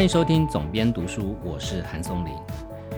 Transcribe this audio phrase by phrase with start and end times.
[0.00, 2.32] 欢迎收听总编读书，我是韩松林。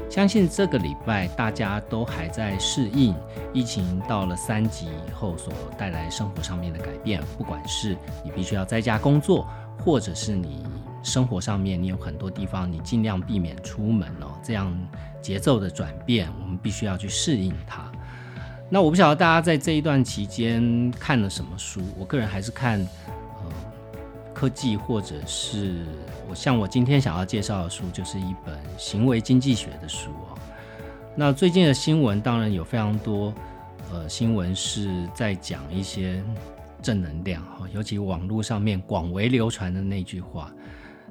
[0.08, 3.12] 相信这个礼拜大家都还在适应
[3.52, 9.48] 疫情到了三级以后所带来生活上面的改变，不管是你必须要在家工作，
[9.80, 10.64] 或者是你
[11.02, 14.72] 生活上面你有很多地方你尽量避免出门哦，这样
[15.20, 17.90] 节奏的转变，我们必须要去适应它。
[18.70, 22.86] 那我不晓得大家在这一段期间看了什么书，我个人还是看
[24.42, 25.86] 科技或者是
[26.28, 26.34] 我。
[26.34, 30.36] 像我今天想要介绍的书，就是一本行为经济学的书哦。
[31.14, 33.32] 那最近的新闻当然有非常多，
[33.92, 36.20] 呃，新闻是在讲一些
[36.82, 40.52] 正能量哈，尤其网络上面广为流传的那句话。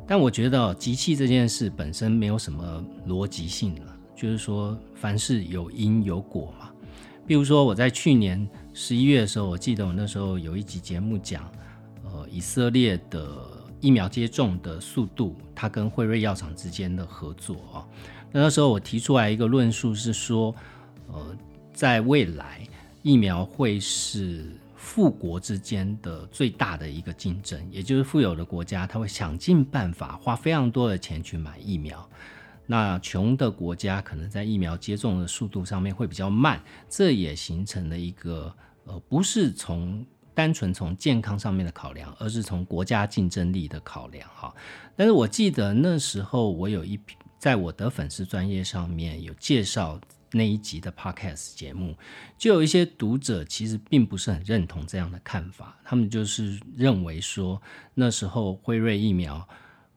[0.06, 6.70] 但我觉得机器这件事本身没有什么逻辑性了，就是说凡事有因有果嘛。
[7.26, 11.50] 比如说我在去年十一月的时候，我记得我那时候有一集节目讲，
[12.32, 13.60] 以色列的。
[13.84, 17.82] 疫苗接种的速度，它跟辉瑞药厂之间的合作啊，
[18.32, 20.54] 那那时候我提出来一个论述是说，
[21.08, 21.36] 呃，
[21.74, 22.62] 在未来
[23.02, 32.08] 疫苗会是富国之间的最大的一个竞争，也就是富有的国家，他会想尽办法花非常多的钱去买疫苗，
[32.68, 40.06] 那穷的国家可能在疫苗接种的速度上面会比较慢，这也形成了一个呃，不是从。
[40.42, 44.52] 单纯从健康上面的考量，而是从国家竞争力的考量哈。
[44.96, 47.00] 但是我记得那时候我有一
[47.38, 51.96] 在我的粉丝专业上面有介绍那一集的 podcast 节目，
[52.40, 57.62] 就有一些读者其实并不是很认同这样的看法，他们就是认为说
[57.94, 59.48] 那时候辉瑞疫苗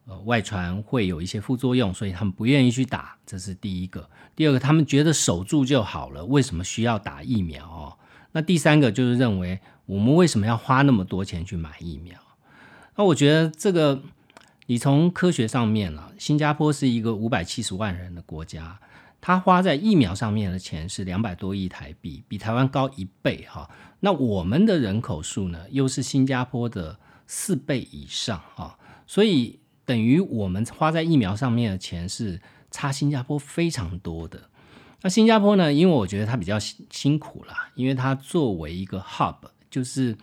[0.04, 4.06] 呃外传会有一些副作用，所以他们不愿意去打，这是第一个。
[4.36, 7.96] 第二个，他们觉得守住就好了，为什么需要打疫苗哦？
[8.32, 9.58] 那第三个就是认为。
[9.86, 12.18] 我们为什么要花那么多钱去买疫苗？
[12.96, 14.00] 那我觉得这个，
[14.66, 18.78] 你从科学上面啊，新加坡是一个五百七十万人的国家，
[19.20, 23.68] 它花在疫苗上面的钱是两百多亿台币，比台湾高一倍哈。
[24.00, 32.40] 那我们的人口数呢，又是新加坡的四倍以上啊，所以等于我们花在疫苗上面的钱是
[32.70, 34.48] 差新加坡非常多的。
[35.02, 39.36] 那新加坡呢，因为我觉得它比较辛辛苦啦，因为它作为一个 hub。
[39.74, 40.16] 就是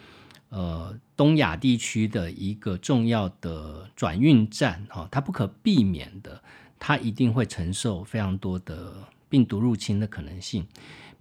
[0.48, 6.42] 呃东亚地区的一个重要的转运站哈，它不可避免的，
[6.80, 8.94] 它一定会承受非常多的
[9.28, 10.66] 病毒入侵的可能性。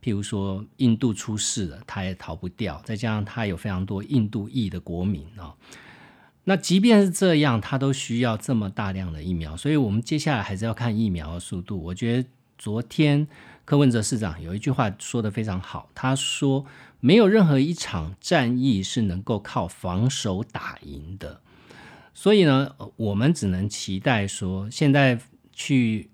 [0.01, 2.81] 譬如说印度出事了，它也逃不掉。
[2.85, 5.57] 再加上它有非常多印度裔的国民啊，
[6.45, 9.57] 那即便是这样，它都需要这么大量的疫苗。
[9.57, 11.83] 所以，我们接下来还是要看疫苗的速度。
[11.83, 13.27] 我觉得昨天
[13.71, 16.67] 柯文哲市长有一句话说的非常好，他说。
[16.99, 21.41] 没有任何一场战役是能够靠防守打赢的，
[22.13, 25.19] 所以呢，我们只能期待说，现在
[25.53, 26.11] 去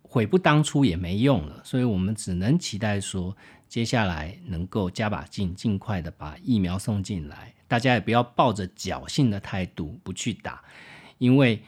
[0.00, 3.36] 悔不当初也没用了，所以我们只能期待说，
[3.68, 7.54] 接下来能够加把劲，尽快的把疫苗送进来。
[7.68, 10.64] 大家也不要抱着侥幸的态度不去打，
[11.18, 11.62] 因为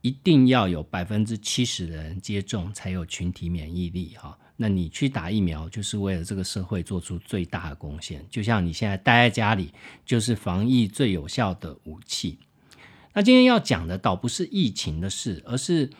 [0.00, 4.36] 一定要有百分之七十的人接种，才有群体免疫力哈。
[4.56, 8.24] 那你去打疫苗，就是为了这个社会做出最大的贡献。
[8.30, 9.72] 就像你现在待在家里，
[10.04, 12.38] 就是防疫最有效的武器。
[13.12, 15.90] 那今天要讲的倒不是疫情的事，而是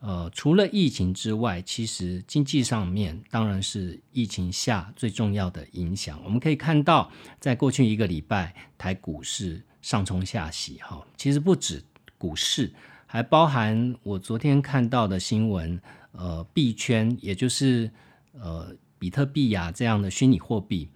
[0.00, 6.20] 呃，除了疫情之外，其实经济上面当然是疫情下最重要的影响。
[6.24, 11.82] 我们可以看到，在过去一个礼拜，台股市上冲下洗，哈，其实不止
[12.18, 12.72] 股市，
[13.06, 15.80] 还包含我昨天看到的新闻。
[16.12, 17.90] 呃，币圈也就是
[18.32, 20.90] 呃比特币呀这样的虚拟货币，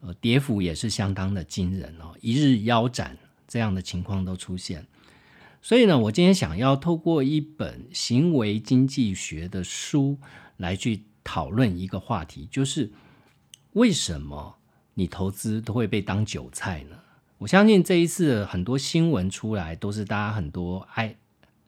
[0.00, 3.16] 呃，跌幅也是相当的惊人哦，一日腰斩
[3.46, 4.84] 这样的情况都出现。
[5.62, 10.18] 所以呢，我今天想要透过一本行为经济学的书
[10.56, 12.90] 来去讨论一个话题，就是
[13.74, 14.56] 为什么
[14.94, 16.96] 你投资都会被当韭菜呢？
[17.38, 21.16] 我相信这一次很多新闻出来，都是大家很多哀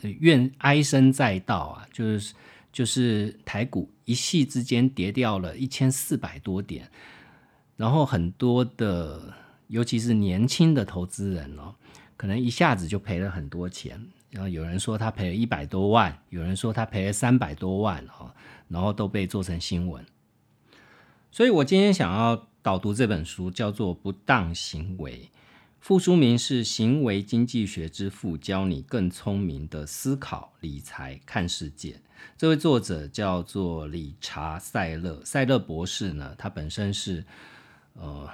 [0.02, 2.34] 怨哀声载道啊，就是。
[2.78, 6.88] 就是台股一夕之间跌掉了一千四百多点，
[7.76, 9.34] 然后很多的，
[9.66, 11.74] 尤其是年轻的投资人哦，
[12.16, 14.00] 可能一下子就赔了很多钱。
[14.30, 18.32] 然后有人说他赔了一百多万，有人说他赔了三百多万哈，
[18.68, 20.06] 然后都被做成新闻。
[21.32, 25.28] 所以我今天想要导读这本书，叫做《不当行为》。
[25.80, 32.00] 副书名是《行为经济学之父》，教你更聪明的思考、理财、看世界。
[32.36, 37.24] 这位作者叫做理查·塞勒，塞勒博士呢，他本身是
[37.94, 38.28] 呃，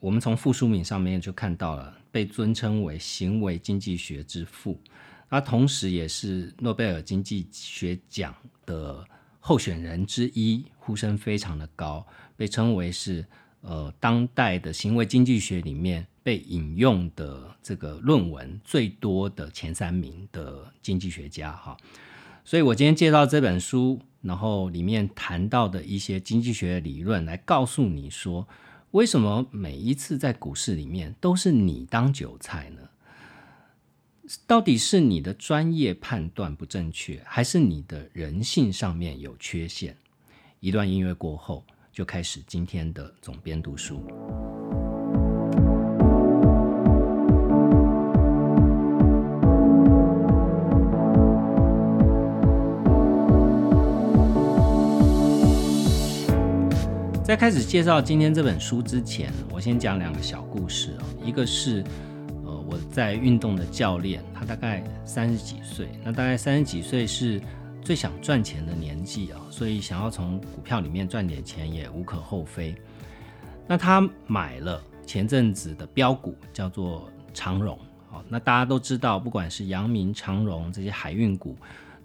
[0.00, 4.80] 我们从副书名上面就看到了，被尊称为行为经济学之父。
[5.28, 8.34] 他同时也是诺贝尔经济学奖
[8.64, 9.04] 的
[9.40, 12.06] 候选人之一，呼声非常的高，
[12.36, 13.26] 被称为是
[13.60, 21.76] 呃当代的行为经济学里面被引用的这个论文最多的前三名的经济学家哈。
[22.46, 28.46] 所以我今天介绍这本书，然后里面谈到的一些经济学理论，来告诉你说，
[28.92, 32.82] 为什么每一次在股市里面都是你当韭菜呢？
[34.46, 39.96] 到底是你的专业判断不正确，还是你的人性上面有缺陷？
[40.60, 44.06] 一段音乐过后，就开始今天的总编读书。
[57.26, 61.04] 在开始介绍今天这本书之前，我先讲两个小故事哦。
[61.24, 61.82] 一个是。
[62.44, 67.42] 呃，我在运动的教练，他大概三十几岁，那大概三十几岁是
[67.82, 72.72] 最想赚钱的年纪啊，所以想要从股票里面赚点钱也无可厚非。
[73.66, 77.76] 那他买了前阵子的标股，叫做长荣，
[78.08, 81.56] 好，那大家都知道，不管是阳明、长荣这些海运股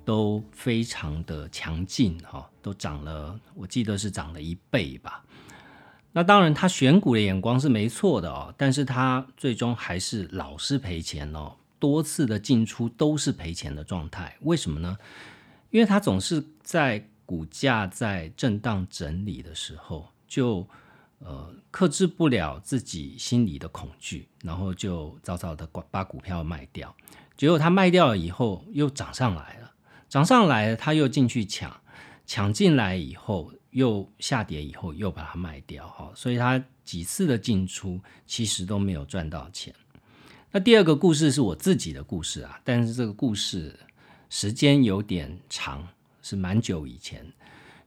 [0.03, 5.23] 都非常的强劲哈，都涨了，我记得是涨了一倍吧。
[6.11, 14.35] 那当然，他选股的眼光是没错的哦，但是他最终还是老是赔钱哦，多次的进出都是赔钱的状态。
[14.41, 14.97] 为什么呢？
[15.69, 20.67] 因为他总是在股价在震荡整理的时候，就
[21.19, 26.93] 呃克制不了自己心里的恐惧，然后就早早的把股票卖掉。
[27.37, 29.60] 结果他卖掉了以后，又涨上来，
[30.11, 31.81] 涨上来，他又进去抢，
[32.27, 33.51] 抢进来以后。
[33.71, 37.97] 又下跌以后又把它卖掉哈，所以他几次的进出
[38.27, 39.73] 其实都没有赚到钱。
[40.51, 43.79] 那第二个故事是我自己的故事啊，但是这个故事
[44.29, 45.87] 时间有点长，
[46.21, 47.25] 是蛮久以前。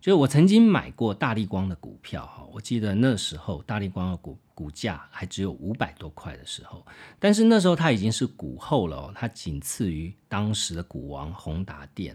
[0.04, 6.84] 就是我曾经买过大力光的股票哈，我记得那时候大力光的股股价还只有五百多块的时候，
[7.18, 12.14] 但是那时候它已经是股后了，它仅次于当时的股王宏达电。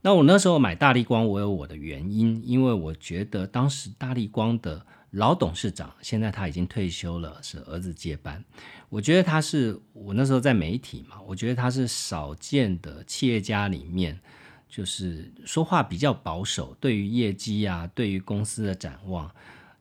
[0.00, 8.44] 那我那时候买大力光，我有我的原因，因为我觉得当时大力光的老董事长，现在他已经退休了，是儿子接班。
[8.88, 14.20] 我觉得他是我那时候在媒体嘛，我觉得他是少见的企业家里面，
[14.68, 19.30] 就是说话比较保守，对于业绩啊，对于公司的展望，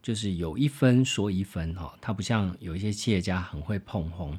[0.01, 1.93] 就是有一分说一分哈。
[1.99, 4.37] 他不像有一些企业家很会碰红。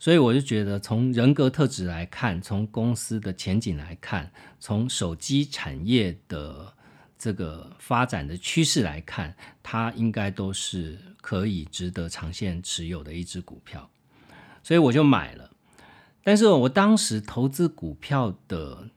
[0.00, 4.30] 所以我就觉得，从人格特质来看，从公司的前景来看，
[4.60, 6.72] 从手机产业的
[7.18, 13.90] 这个发展的趋势来看，它应该都是可以值得长线持有的一只股票。
[14.62, 15.50] 所以我就买了。
[16.22, 18.88] 但是我当时投资股票的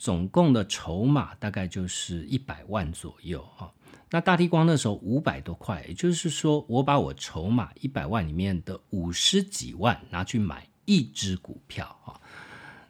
[0.00, 3.70] 总共的筹码大概就是一百万左右哈。
[4.10, 12.18] 那大地光那时候五百多块，也就是说，我把我筹码一百万里面的五十几万拿去买一只股票啊！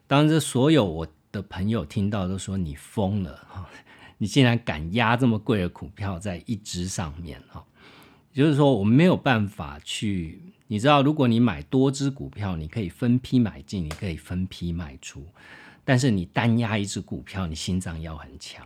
[0.06, 3.68] 当然，这所有我的朋友听到都说你疯了哈！
[4.18, 7.66] 你竟然敢压这么贵的股票在一只上面哈！
[8.32, 15.26] 就是说，我们没有办法去，你知道，如果你买多只股票，你可以分批买进，你可以分批卖出，
[15.90, 18.64] 但是你单压一只股票，你心脏要很强。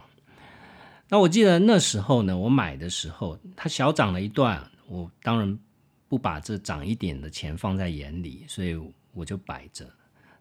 [1.09, 5.59] 那我记得那时候呢，我买的时候它小涨了一段，我当然
[6.07, 8.78] 不把这涨一点的钱放在眼里，所以
[9.14, 9.90] 我就摆着。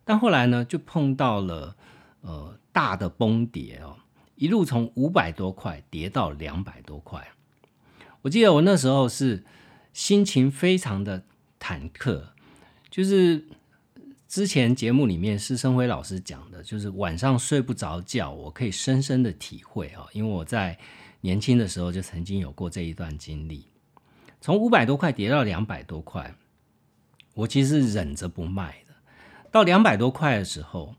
[0.04, 1.74] 但后来呢，就碰到了
[2.20, 3.96] 呃大的崩跌哦，
[4.36, 7.26] 一路从五百多块跌到两百多块。
[8.24, 9.46] 我记得我那时候是
[9.94, 11.24] 心情非常的
[11.62, 12.24] 忐忑，
[12.90, 13.48] 就是。
[14.34, 20.76] 之前节目里面施生辉老师讲的，就是晚上睡不着觉，我可以深深的体会啊，因为我在
[21.22, 23.68] 年轻的时候就曾经有过这一段经历，
[24.42, 26.34] 从五百多块跌到两百多块，
[27.36, 28.96] 我其实忍着不卖的，
[29.52, 30.96] 到两百多块的时候，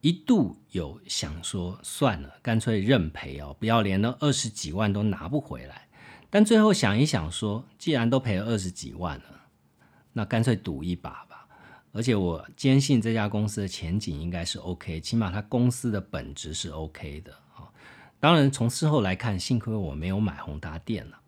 [0.00, 5.88] 一度有想说算了，干脆认赔哦，不要连那二十几万都拿不回来，
[6.30, 9.48] 但最后想一想说，既然都赔了二十几万了，
[10.12, 11.26] 那干脆赌一把。
[11.92, 17.66] 而且我坚信这家公司的前景应该是 OK，起码它公司的本质是 OK 的啊。
[18.20, 21.18] 当然，从事后来看，幸亏我没有买宏达电了。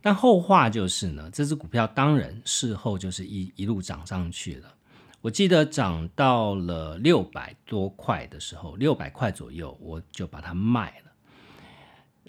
[0.00, 4.74] 但后话就是呢，这只股票当然事后就是一一路涨上去了。
[5.22, 11.03] 我记得涨到了六百多块的时候，六百块左右，我就把它卖了。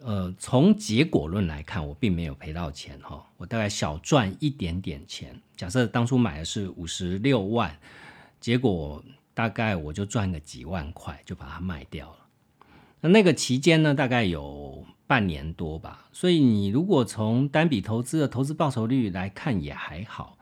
[0.02, 5.40] 呃，从结果论来看，我并没有赔到钱哈，我大概小赚一点点钱。
[5.56, 7.76] 假设当初买的是五十六万，
[8.40, 12.18] 结果大概我就赚个几万块，就把它卖掉了。
[13.02, 16.08] 那那个期间呢，大概有半年多吧。
[16.12, 20.38] 所以你如果从单笔投资的投资报酬率来看也还好，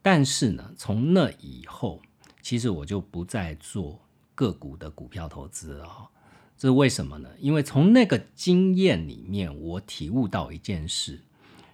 [0.00, 2.00] 但是呢，从那以后，
[2.40, 4.00] 其实我就不再做
[4.34, 6.10] 个股的股票投资了。
[6.58, 7.28] 这是为什么呢？
[7.38, 11.20] 因为从那个经验里面，我体悟到一件事，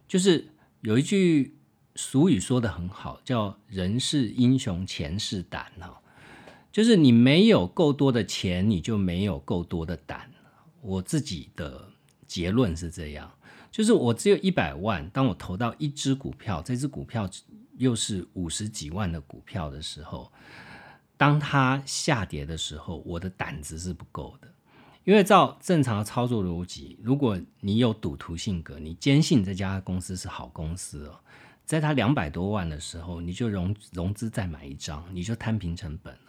[0.09, 0.49] 就是
[0.81, 1.57] 有一句
[1.95, 6.01] 俗语说的很好，叫“人是英雄，钱是胆”哈。
[6.73, 10.31] 就是你没有够多的钱，你就没有够多的胆。
[10.81, 11.91] 我自己的
[12.27, 13.31] 结论是这样，
[13.71, 17.31] 就是我只有一百万，当我投到一只股票，这只股票
[17.77, 20.33] 又是五十几万的股票的时候，
[21.17, 24.52] 当它下跌的时候，我的胆子是不够的。
[25.05, 31.19] 因为照正常的操作逻辑，如果你有赌徒性格，你坚信这家公司是好公司哦，
[31.65, 36.21] 在它两百多万的时候，你就融融资再买一张，你就摊平成本了。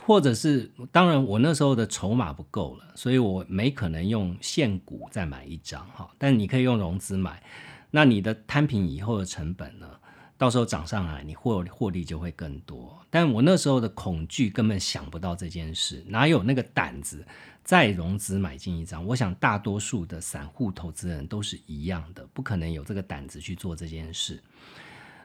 [0.00, 6.08] 或者是，当然我那时候的筹码不够了，所以我没可能用现股再买一张哈。
[6.18, 7.42] 但你可以用融资买，
[7.90, 9.90] 那你的摊平以后的成本呢？
[10.38, 12.98] 到时候涨上来，你获获利就会更多。
[13.10, 17.26] 但我那时候的恐惧根本想不到这件事，哪有那个胆子
[17.62, 19.04] 再融资买进一张？
[19.04, 24.42] 我想大多数的散户投资人都是一样的，不可能有这个胆子去做这件事。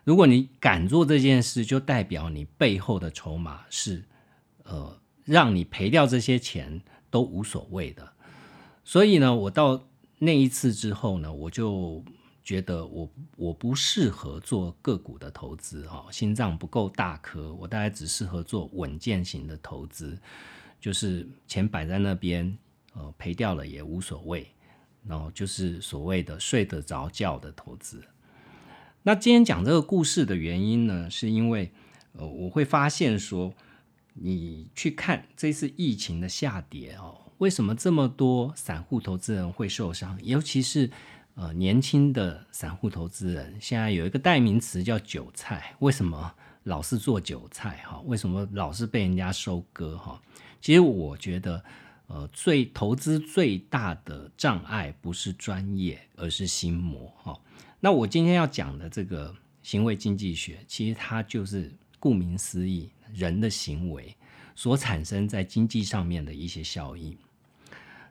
[0.04, 4.04] 如果你敢做这件事，就代表你背后的筹码是。
[4.66, 8.14] 呃，让你赔掉这些钱都无所谓的，
[8.86, 9.90] 所以呢，我到
[10.20, 12.02] 那一次之后呢，我就
[12.44, 20.18] 觉得我我不适合做个股的投资哈，心脏不够大颗，我大概只适合做稳健型的投资，
[20.80, 22.58] 就是钱摆在那边，
[22.94, 24.48] 呃，赔掉了也无所谓，
[25.08, 28.04] 然后就是所谓的睡得着觉的投资。
[29.04, 31.72] 那今天讲这个故事的原因呢，是因为
[32.14, 33.54] 呃，我会发现说。
[34.16, 40.20] 你去看这次疫情的下跌哦，为什么这么多散户投资人会受伤？
[40.22, 40.92] 尤其是
[41.36, 45.76] 呃年轻的散户投资人，现在有一个代名词叫韭菜。
[45.80, 48.00] 为什么老是做韭菜哈？
[48.06, 50.22] 为什么老是被人家收割哈？
[50.62, 51.64] 其实我觉得，
[52.08, 57.40] 呃，最投资最大的障碍不是专业，而是心魔哈。
[57.80, 62.90] 那我今天要讲的这个行为经济学，其实它就是顾名思义。
[63.14, 64.18] 人的行为
[64.56, 67.16] 所产生在经济上面的一些效应。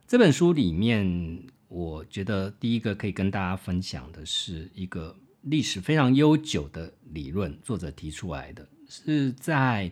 [0.07, 9.91] 这本书里面，我觉得第一个可以跟大家分享的是一个历史非常悠久的理论，作者提出来的是在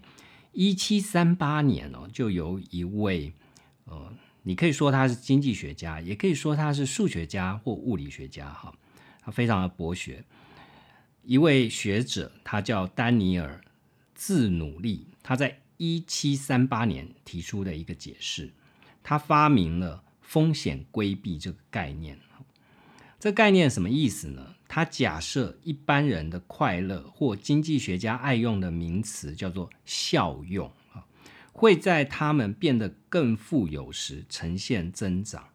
[0.52, 3.32] 一七三八年哦，就由一位
[3.87, 8.75] 呃，你可以说他是经济学家，也可以说他是数学家或物理学家哈，
[9.22, 10.22] 他非常的博学，
[11.22, 13.58] 一位学者，他叫丹尼尔。
[14.22, 18.52] 自努力，他在一七三八年提出的一个解释，
[19.02, 22.16] 他发明了风险规避这个概念。
[23.18, 24.54] 这概念什么意思呢？
[24.68, 31.04] 他假设一般人的快乐，或经济学家爱用的名词叫做效用啊，
[31.52, 35.49] 会在他们变得更富有时呈现增长，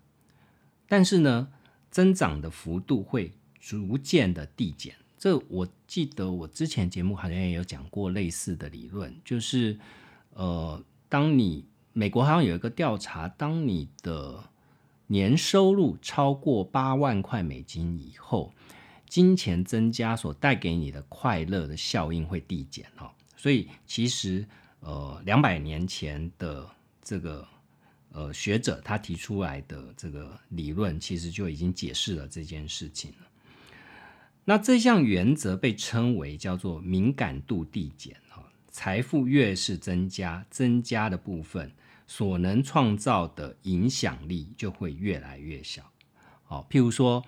[0.90, 1.48] 但是呢，
[1.90, 4.94] 增长的幅度会逐渐的递减。
[5.18, 9.80] 这我记得，我之前节目好像也有讲过类似的理论，就是，
[10.32, 14.44] 呃，当你美国好像有一个调查，当你的
[15.08, 18.54] 年收入超过八万块美金以后，
[19.08, 23.14] 金钱增加所带给你的快乐的效应会递减哈。
[23.38, 24.46] 所以其实，
[24.80, 26.68] 呃，两百年前的
[27.04, 27.48] 这个
[28.12, 33.28] 呃学者他提出来的这个理论，其实就已经解释了这件事情了。
[34.46, 41.72] 那这项原则被称为叫做敏感度递减哈，财富越是增加，增加的部分
[42.08, 45.92] 所能创造的影响力就会越来越小。
[46.44, 47.24] 好，譬如说，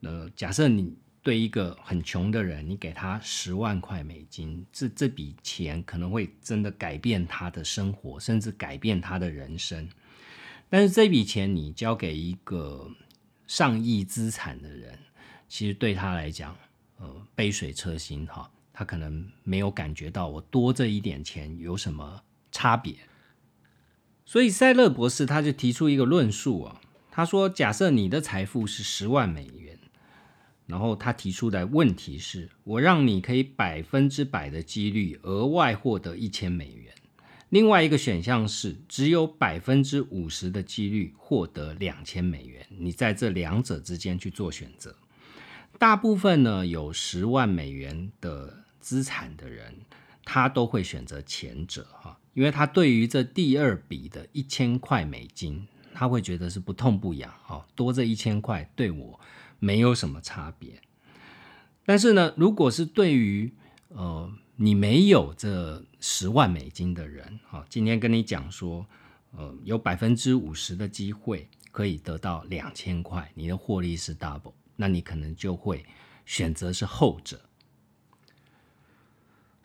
[0.00, 9.88] 呃，假设你对一个很穷的人，你给他十万块美金，这这笔钱可能会真的改变他的生活，甚至改变他的人生。
[10.68, 12.90] 但是这笔钱你交给一个
[13.46, 14.98] 上亿资产的人。
[15.48, 16.56] 其实对他来讲，
[16.98, 22.20] 呃，杯水车薪哈，他可能没有感觉到我多这一点钱有什么
[22.50, 22.96] 差别。
[24.26, 26.80] 所以塞勒博士他就提出一个论述啊，
[27.12, 29.78] 他说：假设你的财富是十万美元，
[30.66, 36.92] 然后他提出的问题是我让你可以百分之百的几率额外获得一千美元，
[37.50, 44.96] 另外一个选项是只有百分之五十的几率获得两千美元，你在这两者之间去做选择。
[45.78, 49.72] 大部分呢有十万美元的资产的人，
[50.26, 59.20] 他都会选择前者哈，因为他对于这第二笔的一千块美金，他会觉得是不痛不痒哈，多这一千块对我
[59.60, 60.82] 没有什么差别。
[61.84, 63.54] 但是呢，如果是对于
[63.90, 68.84] 呃你没有这十万美金的人，哈，今天跟你讲说，
[69.30, 75.86] 呃，有百分之五十的机会可以得到两千块，你的获利是 double，那你可能就会
[76.24, 77.40] 选择是后者。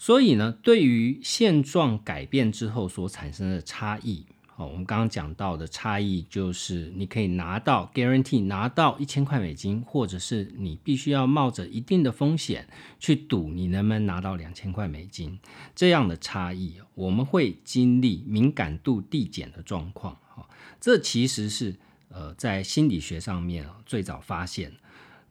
[0.02, 4.26] 所以呢，对于现状改变之后所产生的差异。
[4.58, 12.68] 我们刚刚讲到的差异就是，你可以拿到 guarantee 拿到一千块美金，或者是你必须要冒着一定的风险
[13.00, 15.38] 去赌你能不能拿到两千块美金
[15.76, 20.18] 这样的差异，我们会经历敏感度递减的状况。
[20.36, 21.76] 哈，这其实是
[22.10, 24.74] 呃在心理学上面最早发现，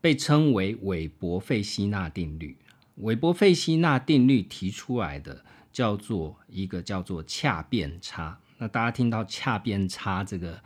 [0.01, 2.57] 被称为韦伯费希纳定律。
[3.03, 8.39] 韦伯费希纳定律提出来的叫做一个叫做恰变差。
[8.59, 10.61] 那大家听到恰变差这个，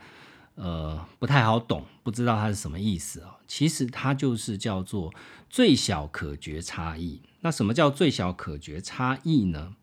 [0.55, 3.35] 呃，不太好懂，不知道它是什么意思哦。
[3.47, 5.13] 其实它就是叫做
[5.49, 7.21] 最小可觉差异。
[7.41, 9.75] 那什么叫最小可觉差异呢？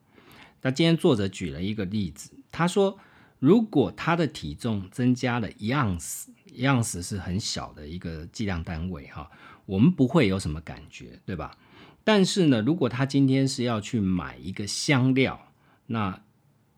[0.60, 2.98] 那今天作者举了一个例子，他说，
[3.42, 9.28] 如果他的体重增加了一盎司，一盎司是很小的一个计量单位哈，
[9.66, 11.58] 我们不会有什么感觉，对吧？
[12.04, 15.48] 但是呢，如果他今天是要去买一个香料，
[15.86, 16.22] 那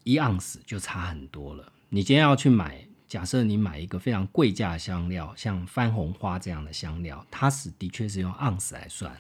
[0.05, 1.71] 一盎司就差很多了。
[1.91, 9.15] 你今天要去买，假设你买一个非常贵价香料，像番红花这样的香料，它是的确是用盎司来算。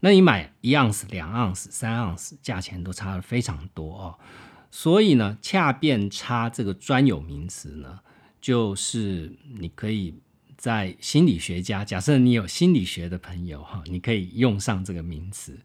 [0.00, 4.18] 那你买一盎司、两盎司、三盎司，价钱都差的非常多哦。
[4.70, 8.00] 所以呢，恰变差这个专有名词呢，
[8.40, 10.14] 就是你可以
[10.56, 15.58] 在心理学家，假设你有心理学的朋友哈，你可以用上这个名词。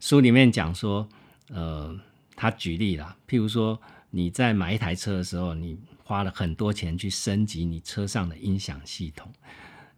[0.00, 1.08] 书里面讲说，
[1.48, 1.98] 呃。
[2.38, 9.32] 他举例了，譬如说你在买一台车的时候，你花了很多钱去升级你车上的音响系统，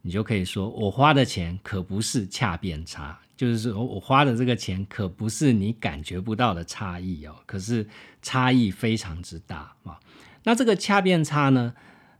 [0.01, 7.87] 你就可以说，我花的钱可不是恰变差，就是说我花的这个钱可不是你感觉不到的差异哦，可是
[8.21, 9.97] 差异非常之大啊。
[10.43, 11.73] 那这个恰变差呢，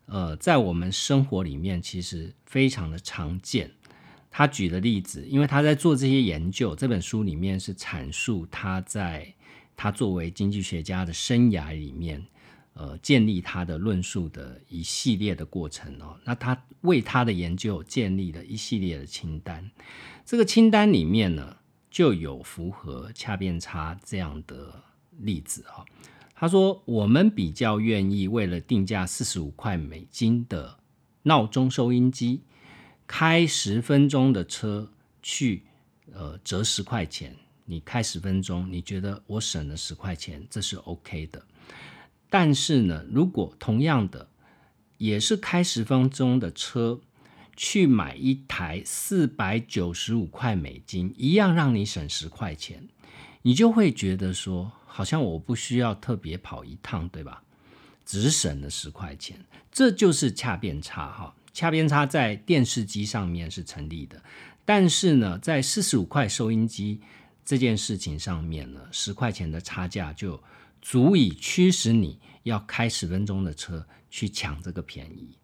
[0.05, 3.69] 呃，在我们生活里面其实非常的常见。
[4.31, 9.33] 他举的例子，因为他在做这些研究，这本书里面是阐述他在。
[9.75, 12.25] 他作为经济学家的生涯里面，
[12.75, 16.17] 呃，建立他的论述的一系列的过程哦。
[16.23, 19.69] 那他为他的研究建立了一系列的清单，
[20.29, 21.57] 这个清单里面呢，
[21.89, 24.83] 就有符合恰变差这样的
[25.17, 25.83] 例子哈。
[26.35, 30.77] 他说，我们比较愿意为了定价四十五块美金的
[31.23, 32.43] 闹钟收音机，
[33.07, 34.91] 开十分钟的车
[35.23, 35.63] 去，
[36.13, 37.35] 呃，折十块钱。
[37.65, 41.43] 你开十分钟，你觉得我省了十块钱，这是 OK 的。
[42.29, 44.29] 但是呢，如果同样的
[44.99, 47.01] 也是开十分钟的车，
[47.61, 52.87] 去买一台四百九十五块美金，一样让你省十块钱，
[53.41, 57.43] 你就会觉得说，好像我不需要特别跑一趟，对吧？
[58.05, 61.35] 只省了十块钱，这就是恰变差哈。
[61.51, 64.23] 恰变差在电视机上面是成立的，
[64.63, 67.01] 但是呢，在四十五块收音机。
[67.43, 70.41] 这件事情上面呢，十块钱的差价就
[70.81, 75.35] 足以驱使你要开十分钟的车去抢这个便宜。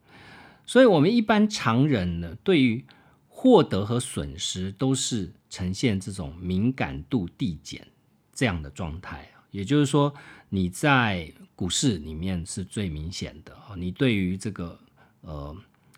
[0.66, 2.84] 所以，我们一般常人呢，对于
[3.28, 7.88] 获得和损失都是呈现这种敏感度递减
[8.34, 9.30] 这样的状态。
[9.52, 10.14] 也就是说，
[10.50, 14.80] 你在股市里面是最明显的你对于这个
[15.22, 15.56] 呃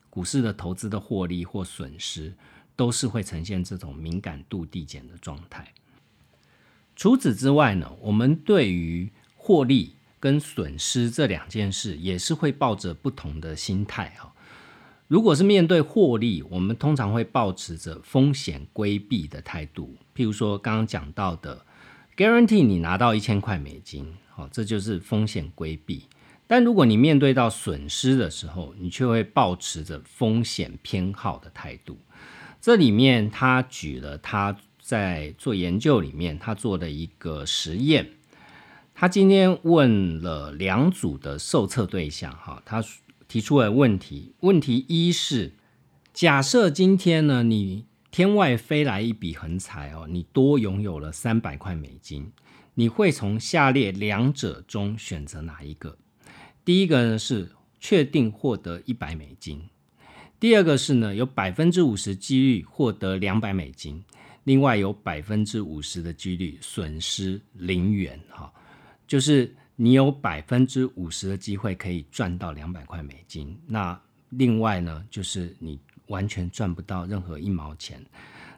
[0.10, 2.34] 股市的投资的获利或损失，
[2.76, 5.74] 都是会呈现这种敏感度递减的状态。
[6.96, 14.34] 除此之外呢，我们对于获利跟损失这两件事，也是会抱着不同的心态哈。
[15.08, 19.96] 如果是面对获利，我们通常会保持着风险规避的态度。
[20.16, 21.66] 譬如说刚刚讲到的
[22.16, 26.04] ，guarantee 你拿到一千块美金，好，这就是风险规避。
[26.46, 31.98] 但如果你面对到损失的时候，你却会保持着风险偏好的态度。
[32.60, 34.58] 这里面他举了他。
[34.80, 38.10] 在做研究里面，他做的一个实验，
[38.96, 42.82] 他今天问了两组的受测对象，哈，他
[43.28, 44.34] 提出了问题。
[44.42, 45.54] 问题一是，
[46.14, 52.32] 假设今天呢，你天外飞来一笔横财哦，你多拥有了三百块美金，
[52.76, 55.98] 你会从下列两者中选择哪一个？
[56.64, 59.62] 第一个呢是确定获得一百美金，
[60.40, 64.04] 第二个是呢有百分之五十几率获得两百美金。
[64.46, 68.50] 另外有百分之五十的几率损失零元，哈，
[69.06, 78.04] 就是你有百分之五十的机会可以赚到两百块美金，那另外呢，就是你完全赚不到任何一毛钱。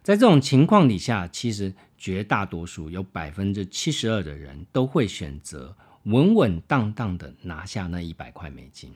[0.01, 8.93] 在这种情况底下，其实绝大多数有百分之七十二的人都会选择稳稳当当的拿下那一百块美金。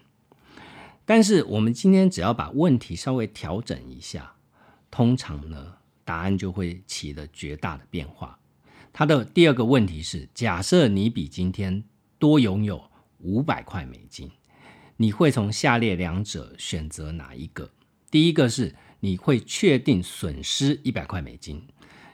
[1.04, 4.34] 但是我们今天只要把问题稍微调整一下，
[4.90, 5.74] 通常呢，
[6.06, 8.40] 答案就会起了绝大的变化。
[8.94, 11.84] 它的第二个问题是：假设你比今天
[12.24, 12.82] 多拥有
[13.18, 14.32] 五百块美金，
[14.96, 17.70] 你会从下列两者选择哪一个？
[18.10, 18.74] 第一个是。
[19.02, 21.62] 你会确定损失一百块美金，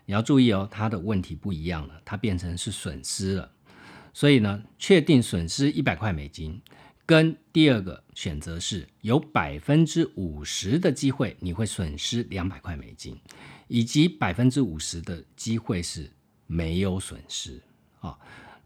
[0.07, 3.51] 你要注意哦，它的问题不一样了，它变成是损失了。
[4.11, 6.59] 所以呢，确定损失一百块美金，
[7.05, 13.15] 跟第二个选择是有百分之五十的机会你会损失两百块美金，
[13.67, 16.09] 以及百分之五十的机会是
[16.47, 17.61] 没有损失
[17.99, 18.17] 啊。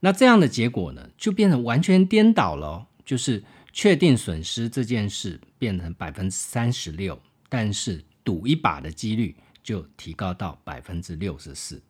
[0.03, 8.03] 那这样的结果呢，就变成完全颠倒了，就是确定损失这件事变成百分之三十六，但是。
[8.25, 11.83] 赌一把的几率就提高到百分之六十四，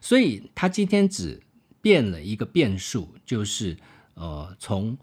[0.00, 1.42] 所以他今天只
[1.82, 3.76] 变了一个变数，就是
[4.14, 4.96] 呃从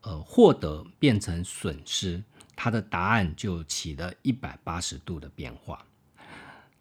[0.00, 2.20] 呃获得变成损失，
[2.56, 5.86] 他的答案就起了一百八十度的变化。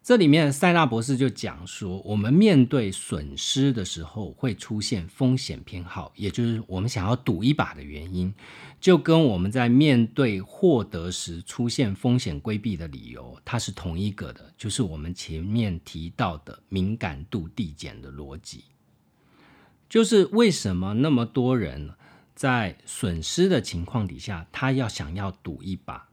[0.08, 8.34] 这里面塞纳博士就讲说，我们面对损失的时候会出现风险偏好，也就是我们想要赌一把的原因，
[8.80, 18.64] 就跟我们在面对获得时出现风险规避的理由，它是同一个的，就是我们前面提到的敏感度递减的逻辑。
[19.90, 21.90] 就是为什么那么多人
[22.34, 26.08] 在损失的情况底下，他要想要赌一把，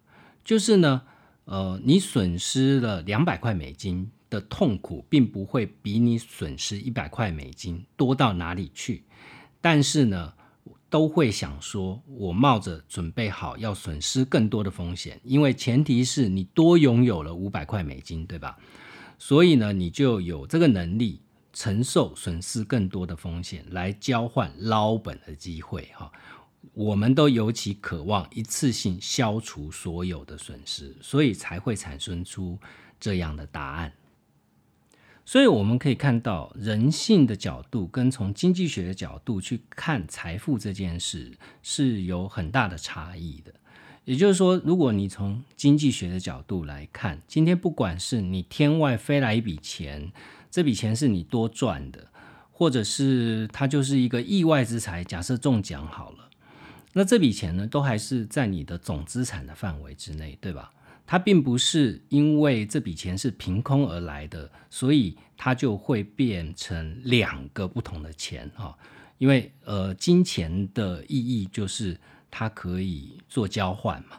[0.45, 1.03] 就是呢？
[1.45, 9.05] 呃，你损失了两百块美金的痛苦，并不会比你损失一百块美金多到哪里去。
[9.61, 10.33] 但是呢，
[10.89, 18.57] 都会想说，我冒着准备好要损失更多的风险，因为前提是你多拥有了五百块美金，对吧？
[19.19, 21.21] 所以呢，你就有这个能力
[21.53, 26.11] 承受损失更多的风险，来交换捞本的机会，哈。
[26.73, 32.59] 我们都尤其渴望一次性消除所有的损失，所以才会产生出
[32.99, 33.93] 这样的答案。
[35.27, 43.53] 所以我们可以看到，人性的角度跟从经济学的角度去看财富这件事是有很大的差异的。
[44.05, 50.13] 也就是说，如果你从经济学的角度来看，今天不管是你天外飞来一笔钱，
[50.51, 52.09] 这笔钱是你多赚的，
[52.53, 56.24] 或者是它就是一个意外之财，假设中奖好了。
[56.95, 60.73] 那这笔钱呢，都还是在你的总资产的范围之内，对吧？
[61.05, 68.75] 它并不是因为这笔钱是凭空而来的，所以它就会变成两个不同的钱哈。
[69.19, 71.99] 因为呃，金钱的意义就是
[72.31, 74.17] 它可以做交换嘛。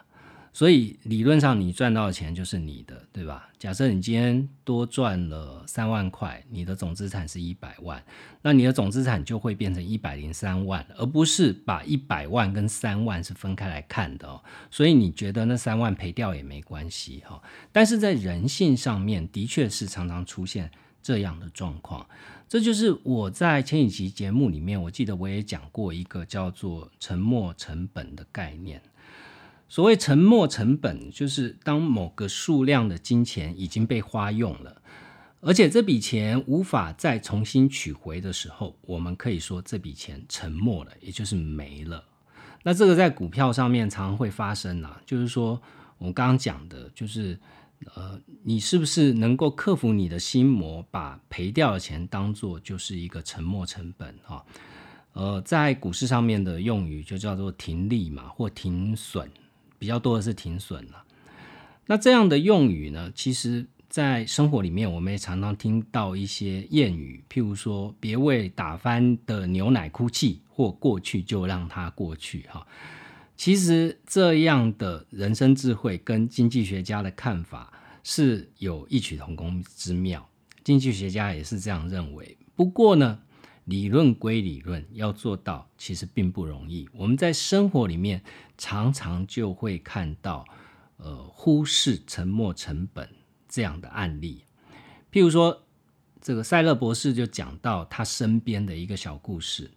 [0.56, 3.50] 所以理论上，你赚到的钱就是你的，对吧？
[3.58, 8.02] 假设你今天多赚了三万块，你的总资产是一百万，
[8.40, 14.42] 那你的总资产就会变成一百零三万，而不是把一百万跟三万是分开来看的哦。
[14.70, 17.42] 所以你觉得那三万赔掉也没关系哈？
[17.70, 20.70] 但是在人性上面，的确是常常出现
[21.02, 22.06] 这样的状况。
[22.48, 28.80] 这就是我在前几集节目里面，我记得我也讲过一个叫做沉没成本的概念。
[29.68, 34.80] 所谓沉没成本，就是当某个数量的金钱已经被花用了，
[35.40, 42.04] 而且这笔钱无法再重新取回的时候，我们可以说这笔钱沉没了，也就是没了。
[42.62, 45.60] 那这个在股票上面常常会发生啊，就是说
[45.98, 47.38] 我刚刚讲的，就是
[47.94, 54.42] 呃，你是不是能够克服你的心魔，把赔掉的钱当做就是一个沉没成本啊？
[55.12, 59.28] 呃，在股市上面的用语就叫做停利嘛，或停损。
[59.78, 61.04] 比较多的是停损了，
[61.86, 63.12] 那这样的用语呢？
[63.14, 72.66] 其实，在生活里面，我们也常常听到一些谚语，譬如说“别为打翻的牛奶哭泣”或“过去就让它过去”哈。
[73.36, 80.26] 其实这样的人生智慧跟经济学家的看法是有异曲同工之妙，
[80.64, 82.36] 经济学家也是这样认为。
[82.54, 83.20] 不过呢，
[83.66, 86.88] 理论归理论，要做到其实并不容易。
[86.92, 88.22] 我们在生活里面
[88.56, 90.44] 常常就会看到，
[90.98, 93.08] 呃，忽视沉没成本
[93.48, 94.44] 这样的案例。
[95.12, 95.64] 譬如说，
[96.20, 99.72] 这个塞勒博士就讲到他身边的一个小故事。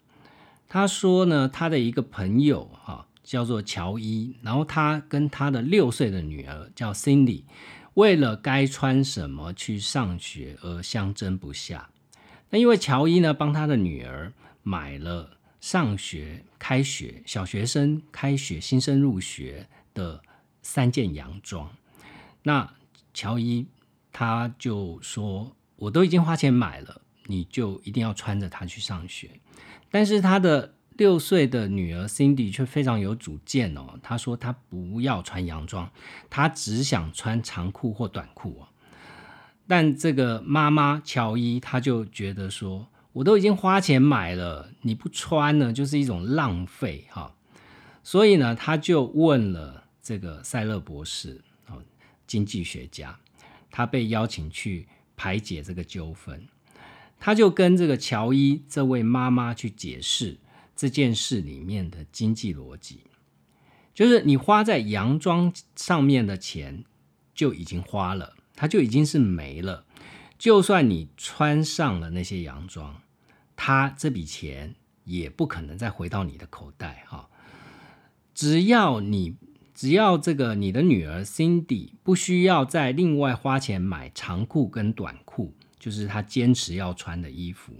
[0.68, 7.46] 他说呢，他的一个朋友哈叫做乔伊，然后他跟他的六岁的女儿叫 Cindy，
[7.96, 11.90] 为了该穿什么去上学而相争不下。
[12.50, 14.34] 那因为乔伊呢，帮他的女儿
[14.64, 20.22] 买了上学开学小学生开学新生入学的
[20.62, 21.70] 三件洋装。
[22.44, 22.74] 那
[23.14, 23.68] 乔伊
[24.12, 29.30] 他就说：“我都已经花钱买了，你就一定要穿着它去上学。”
[29.92, 34.00] 但是他的六岁的女儿 Cindy 却非常有主见哦。
[34.02, 35.92] 她说她不要穿洋装，
[36.30, 38.69] 她只想穿长裤或短裤哦。
[39.70, 47.36] 但这个妈妈乔伊，她就觉得说，我都已经花钱买了，你不穿呢，就是一种浪费哈。
[48.04, 51.84] 所以呢，他就问了这个塞勒博士哦，
[52.26, 53.20] 经济学家，
[53.70, 56.48] 他被邀请去排解这个纠纷，
[57.20, 60.40] 他就跟这个乔伊这位妈妈去解释。
[60.76, 63.02] 这件事里面的经济逻辑，
[63.94, 66.86] 就是你花在洋装上面的钱
[67.36, 69.86] 就已经花了，它就已经是没了。
[70.38, 73.02] 就算你穿上了那些洋装，
[73.56, 77.30] 它这笔钱也不可能再回到你的口袋哈。
[78.36, 79.38] 只要你
[79.74, 87.74] 只要这个你的女儿 Cindy 不需要再另外花钱买长裤跟短裤，就是她坚持要穿的衣服，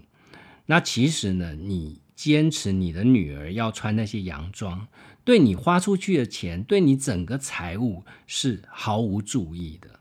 [0.66, 2.02] 那其实呢，你。
[2.20, 4.90] 坚持你的女儿要穿那些洋装，
[5.24, 9.99] 对你花出去的钱，对你整个财务是毫无注意的。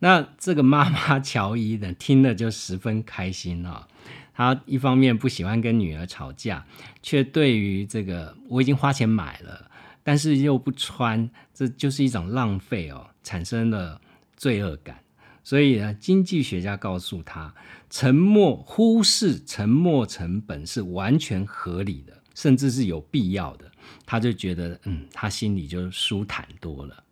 [0.00, 3.88] 那这个妈妈乔伊呢，听了就十分开心啊。
[4.34, 6.64] 她一方面不喜欢跟女儿吵架，
[7.02, 9.70] 却对于这个我已经花钱买了，
[10.04, 14.00] 但是又不穿，这就是一种浪费哦，产生了
[14.36, 15.00] 罪恶感。
[15.42, 17.52] 所以呢，经济学家告诉他，
[17.90, 23.68] 沉默忽视沉默成本是完全合理的，甚至是有必要的。
[24.06, 27.02] 他就觉得，嗯，他心里就舒坦多了。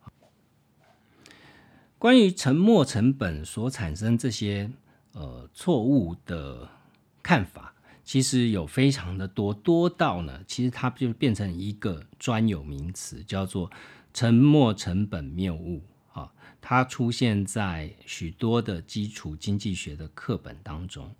[1.99, 4.69] 关于沉没成本所产生这些
[5.13, 6.69] 呃错误的
[7.23, 13.71] 看法，其实有非常的多，多到呢，其实它就变成一个专有名词，叫做
[14.13, 15.81] 沉没成本谬误
[16.13, 16.31] 啊。
[16.61, 21.15] 它出现在许多的基础经济学的课本当中，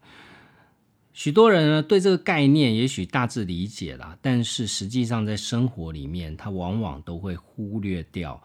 [1.11, 8.43] 许多人呢对这个概念也许大致理解了，但是实际上在生活里面，他往往都会忽略掉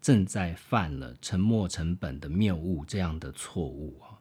[0.00, 4.18] 正在犯了沉没成本的谬误这样的错误啊。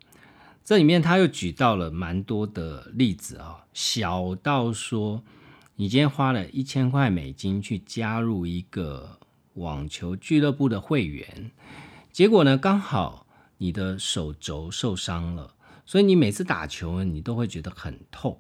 [0.64, 5.24] 这里面他又举到了蛮多的例子啊，小到说
[5.76, 9.18] 你今天花了一千块美金去加入一个
[9.54, 11.52] 网球俱乐部的会员。
[12.12, 13.26] 结果呢，刚好
[13.58, 18.38] 你的手肘受伤了，所以你每次打球呢，你都会觉得很痛。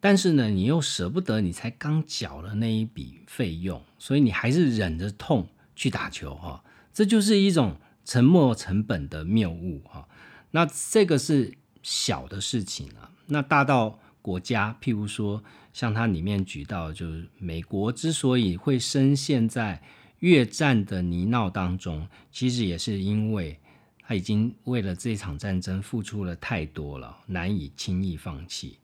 [0.00, 6.62] 但是呢，你又舍不得，你才刚缴了那一笔费用，所以你还是忍着痛去打球哈。
[6.92, 10.08] 这就是一种沉没成本的谬误哈。
[10.50, 19.82] 那这个是小的事情啊，那大到国家，譬如说，像它里面举到，就是美国之所以会深陷在。
[20.22, 23.58] 越战的泥淖当中，其实也是因为
[24.02, 28.78] 他已经为了这场战争付出了太多了，难以轻易放弃。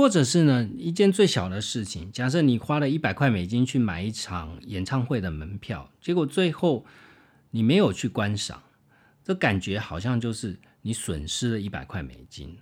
[0.00, 6.86] 或者是呢，一件最小的事情，假设你花了一百块美金去买一场演唱会的门票，结果最后
[7.50, 8.62] 你没有去观赏，
[9.22, 12.56] 这感觉好像就是你损失了一百块美金。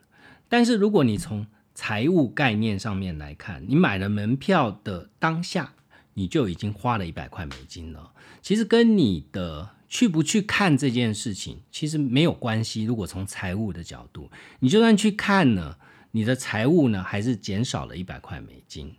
[0.48, 1.46] 但是如果你从
[1.76, 5.74] 财务概念上面来看，你买了门票的当下。
[6.14, 8.10] 你就已经花了一百块美金了，
[8.42, 12.82] 其实跟你的去不去看这件事情其实没有关系。
[12.82, 15.78] 如果从财务的角度，你就算去看了，
[16.10, 18.94] 你的财务呢还是减少了一百块美金。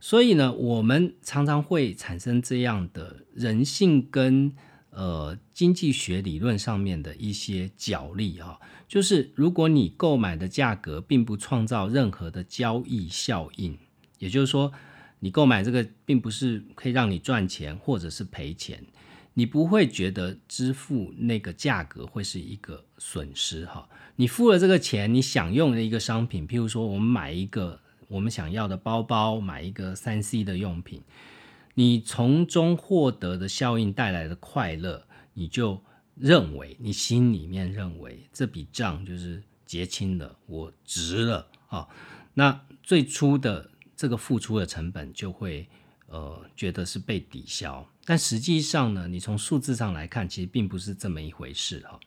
[0.00, 4.52] 所以呢，我们常常会产生这样的人性跟
[4.90, 13.78] 呃经济学理论上面的一些角力哈，就是如果你购买的价格并不创造任何的交易效应，
[14.18, 14.72] 也就是说。
[15.20, 18.84] 你购买这个并不是可以让你赚钱或者是赔钱，
[19.32, 23.88] 你不会觉得支付那个价格会是一个损失哈。
[24.16, 31.02] 你付了这个钱，你享用的一个商品，譬如说我们买一个我们想要的包包，买一个三 C 的用品，
[31.74, 35.80] 你从中获得的效应带来的快乐，你就
[36.14, 41.88] 认为你心里面认为这笔账就是结清了，我值了啊。
[42.34, 43.70] 那最初的。
[43.98, 45.66] 这个付出的成本就会，
[46.08, 51.98] 呃，觉得是被抵消，但实际上呢，你从数字上来看，其实并不是这么一回事哈。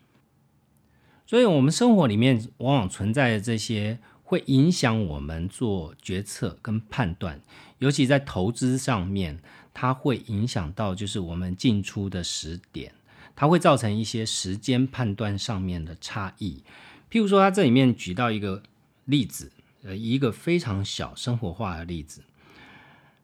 [1.29, 7.39] 所以，我们生活里面往往存在的这些会影响我们做决策跟判断，
[7.77, 9.37] 尤其在投资上面，
[9.71, 12.91] 它会影响到就是我们进出的时点，
[13.35, 16.63] 它会造成一些时间判断上面的差异。
[17.11, 18.63] 譬如说，他这里面举到一个
[19.05, 19.51] 例子，
[19.83, 22.23] 呃，一个非常小生活化的例子。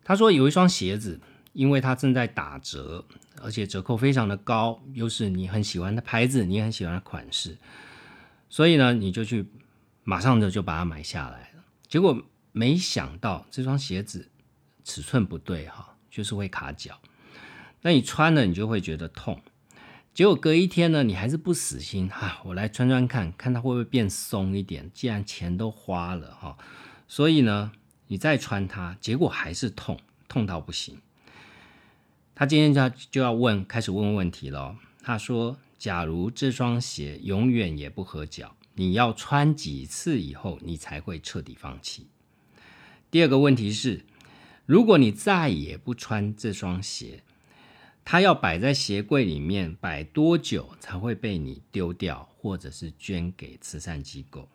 [0.04, 1.20] 他说有一双鞋子，
[1.54, 3.04] 因为它正在打折，
[3.42, 7.58] 而且折扣非常的高，又是你很喜欢的牌子，你很喜欢的款式，
[8.56, 9.46] 所以呢，你就去
[10.06, 11.66] 马上的就把它买下来了。
[11.90, 14.30] 结果没想到这双鞋子
[14.86, 16.98] 尺寸不对哈，就是会卡脚。
[17.82, 19.42] 那你穿了，你就会觉得痛。
[20.14, 24.90] 结果隔一天呢，你还是不死心哈，我来穿穿看看它会不会变松一点。
[24.94, 26.58] 既然钱都花了哈，
[27.10, 27.74] 所以呢，
[28.08, 31.02] 你再穿它，结果还是痛，痛到不行。
[32.34, 34.78] 他今天就要就要问，开始问问题了。
[35.04, 42.08] 他说：“假如这双鞋永远也不合脚，你要穿几次以后，你才会彻底放弃？”
[43.12, 44.04] 第二个问题是，
[44.66, 47.22] 如果你再也不穿这双鞋，
[48.04, 54.50] 它要摆在鞋柜里面摆多久才会被你丢掉，或者是捐给慈善机构？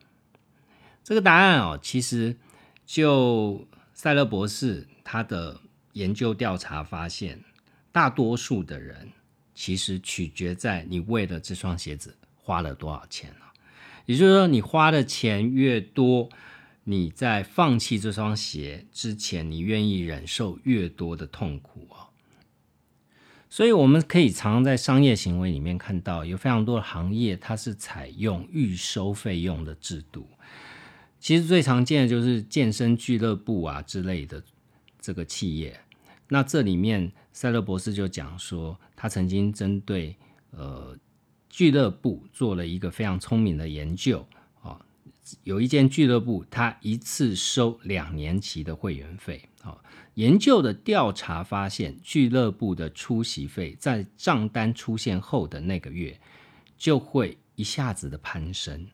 [1.04, 2.36] 这个答案哦，其实
[2.84, 5.60] 就塞勒博士他的
[5.92, 7.44] 研究调查发现，
[7.92, 9.12] 大多数的人
[9.60, 13.52] 其实取决在你为了这双鞋子花了多少钱啊。
[14.06, 16.30] 也就是说，你花的钱越多，
[16.84, 22.08] 你在放弃这双鞋之前，你愿意忍受越多的痛苦啊。
[23.50, 30.26] 所以我们可以常常在商业行为里面看到，有非常多的行业它是采用预收费用的制度。
[31.18, 34.42] 其实最常见的就是健身俱乐部啊之类的
[34.98, 35.78] 这个企业。
[36.32, 40.14] 那这里面塞勒博士就讲说，他曾经针对
[40.50, 40.94] 呃
[41.48, 44.28] 俱乐部做了一个非常聪明的研究
[44.60, 44.78] 啊。
[45.42, 49.74] 有一间俱乐部，他一次收两年期的会员费啊。
[50.16, 56.20] 研究的调查发现，俱乐部的出席费在账单出现后的那个月
[56.76, 58.86] 就会一下子的攀升，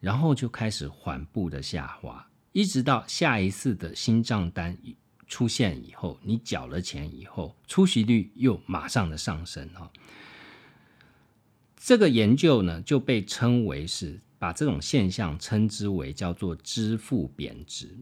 [0.00, 4.74] 然后就开始缓步的下滑，一直到下一次的新账单
[5.26, 9.90] 出现以后，你缴了钱以后，出席率又马上的上升哈。
[11.76, 17.96] 这个研究呢就被称为是把这种现象称之为叫做支付贬值。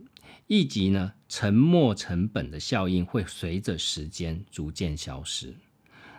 [0.49, 5.55] 以及呢，沉没成本的效应会随着时间逐渐消失。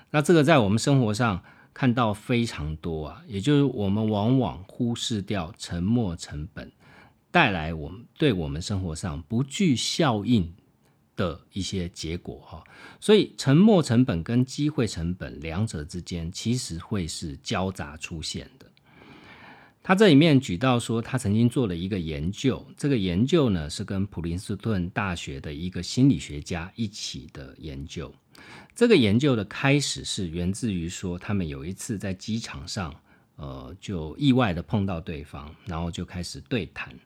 [0.10, 6.72] 那这个在我们生活上看到非常多啊，也就是我们往往忽视掉沉没成本
[7.30, 10.54] 带来我们对我们生活上不具效应
[11.16, 12.64] 的一些结果哈。
[13.00, 18.68] 所以沉没成本跟机会成本两者之间其实会是交杂出现的。
[19.86, 28.14] 他这里面举到说，他曾经做了一个研究，这个研究呢是跟普林斯顿大学的一个心理学家一起的研究。
[28.74, 32.96] 这个研究的开始是源自于说，他们有一次在机场上，
[33.36, 36.98] 呃，就意外的碰到对方，然后就开始对谈。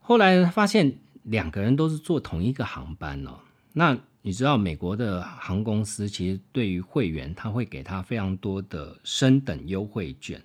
[0.00, 3.38] 后来发现两个人都是坐同一个航班哦。
[3.72, 10.42] 那你知道美国的航空公司其实对于会员，他会给他非常多的升等优惠券。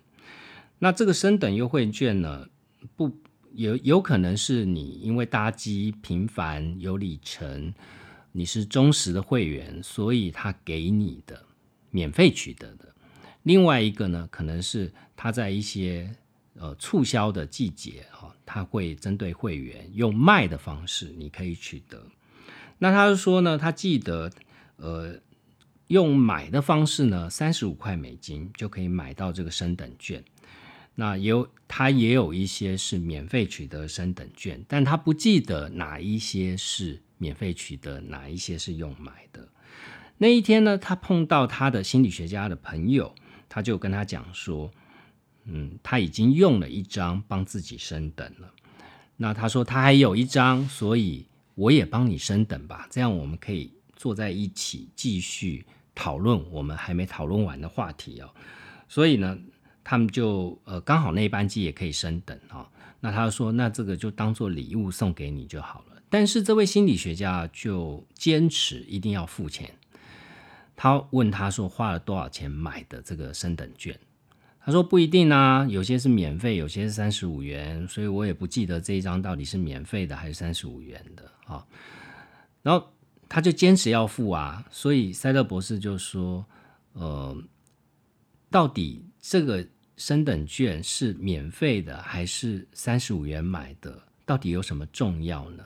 [0.79, 2.47] 那这个升等优惠券呢，
[2.95, 3.11] 不
[3.53, 7.73] 有有可能是你因为搭机频繁有里程，
[8.33, 11.41] 你是忠实的会员，所以他给你的
[11.89, 12.93] 免费取得的。
[13.43, 16.13] 另外一个呢，可能是他在一些
[16.55, 22.03] 呃促销的季节啊，他会针对会员用卖的方式，你可以取得。
[22.77, 24.31] 那他就说呢，他记得
[24.77, 25.15] 呃
[25.87, 30.23] 用买的方式呢，三十五块美金就可以买到这个升等券。
[30.95, 39.49] 那有，他也有一些是免费取得升等券，但他不记得哪一些是免费取得，哪一些是用买的。
[40.17, 43.13] 那一天呢，他碰到他的心理学家的朋友，
[43.49, 44.71] 他就跟他讲说，
[45.45, 48.51] 嗯，他已经用了一张帮自己升等了。
[49.17, 58.29] 那他说他还有一张，所以我也帮你升等吧，这样我们可以坐在一起继续讨论我们还没讨论完的话题哦。
[58.87, 59.37] 所以呢。
[59.87, 62.65] 他们就呃刚好那一班机也可以升等哦，
[63.01, 66.01] 那他说那这个就当做礼物送给你就好了。
[66.09, 69.69] 但是这位心理学家就坚持一定要付钱。
[70.75, 73.95] 他问他说花了多少钱买的这个升等券？
[74.65, 81.65] 他说不一定啊，有些是免费，有些是三十五元，所以我也不记得这一张到底是免费的还是三十五元的啊。
[82.63, 82.91] 然后
[83.29, 86.45] 他就坚持要付啊，所以塞勒博士就说
[86.93, 87.37] 呃，
[88.49, 89.65] 到底这个。
[89.97, 93.97] 升等券是免费的还是三十五元买的？
[94.25, 95.63] 到底有什么重要呢？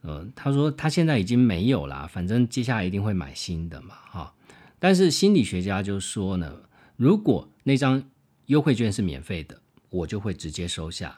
[0.00, 4.34] 呃，他说他现在已经没有啦，反正接下来一定会买新的嘛，哈。
[4.80, 6.52] 但是心理学家就说呢，
[6.96, 8.02] 如果那张
[8.46, 11.10] 优惠券是免费的，我就会直接收下；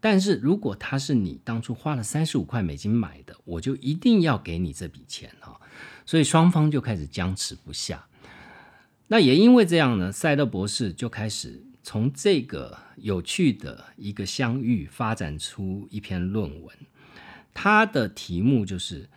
[0.00, 5.60] 但是如果它是你当初花了三十五块美金买的，我就一定要给你这笔钱哈。
[6.04, 8.06] 所以双方就开始僵持不下。
[9.08, 16.76] 那也因为这样呢，塞勒博士就开始从这个有趣的一个相遇发展出一篇论文，
[17.52, 19.08] 他的题目就是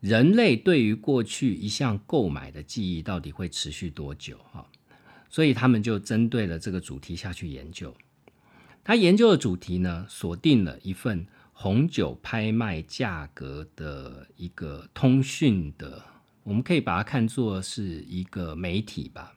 [0.00, 4.38] 人类对于过去一项购买的记忆到底会持续多久？
[4.52, 4.64] 哈，
[5.34, 7.92] 所以他们就针对了这个主题下去研究。
[8.84, 16.04] 他研究的主题呢，锁定了一份红酒拍卖价格的一个通讯的。
[16.44, 19.34] 我们可以把它看作是一个媒体吧，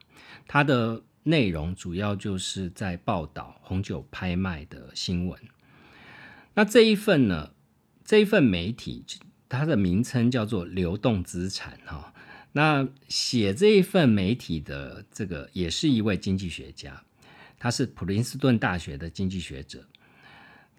[0.48, 5.40] 它的内容主要就是在报道红酒拍卖的新闻。
[6.54, 7.54] 那这一份呢，
[8.06, 9.04] 这一份媒体
[9.50, 12.14] 它的名称叫做流动资产哈。
[12.58, 17.04] 那写这一份媒体的这个也是一位经济学家，
[17.60, 19.86] 他是普林斯顿大学的经济学者，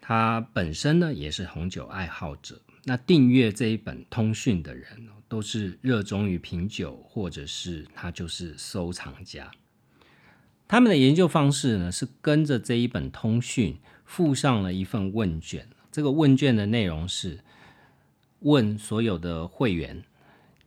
[0.01, 2.61] 他本身呢也是红酒爱好者。
[2.83, 9.49] 那订阅这一本通讯的人都是热衷于品酒，或者是他就是收藏家。
[10.67, 15.69] 他们的研究方式呢，是跟着这一本通讯附上了一份问卷。
[15.89, 17.39] 这个问卷的内容是
[18.39, 20.03] 问所有的会员：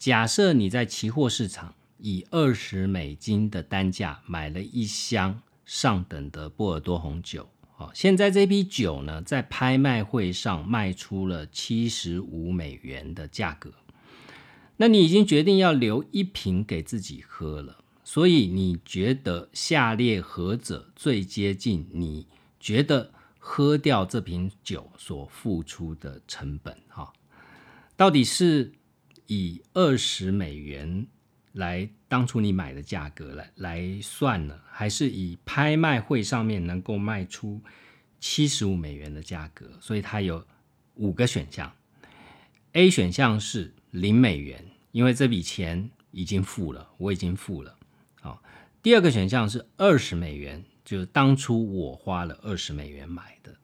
[0.02, 7.48] 假设你在期货市场以二十美金的单价买了一箱上等的波尔多红酒。
[7.76, 13.72] 哦现在这批酒呢，在拍卖会上卖出了七十五美元的价格。
[14.76, 22.26] 那你已经决定要留一瓶给自己喝了，所以你觉得下列何者最接近你
[22.58, 26.76] 觉得喝掉这瓶酒所付出的成本？
[26.88, 27.12] 哈，
[27.96, 28.72] 到底是
[29.26, 31.06] 以二十美元
[31.52, 37.60] 来当初你买的价格来来算呢，还是以拍卖会上面能够卖出？
[38.24, 40.46] 七十五美元的价格，所以它有
[40.94, 41.72] 五个选项。
[42.70, 47.76] A 选项是零美元，因为这笔钱已经付了，我已经付了。
[48.20, 48.40] 好，
[48.80, 53.56] 第二个选项是二十美元，就是当初我花了二十美元买的。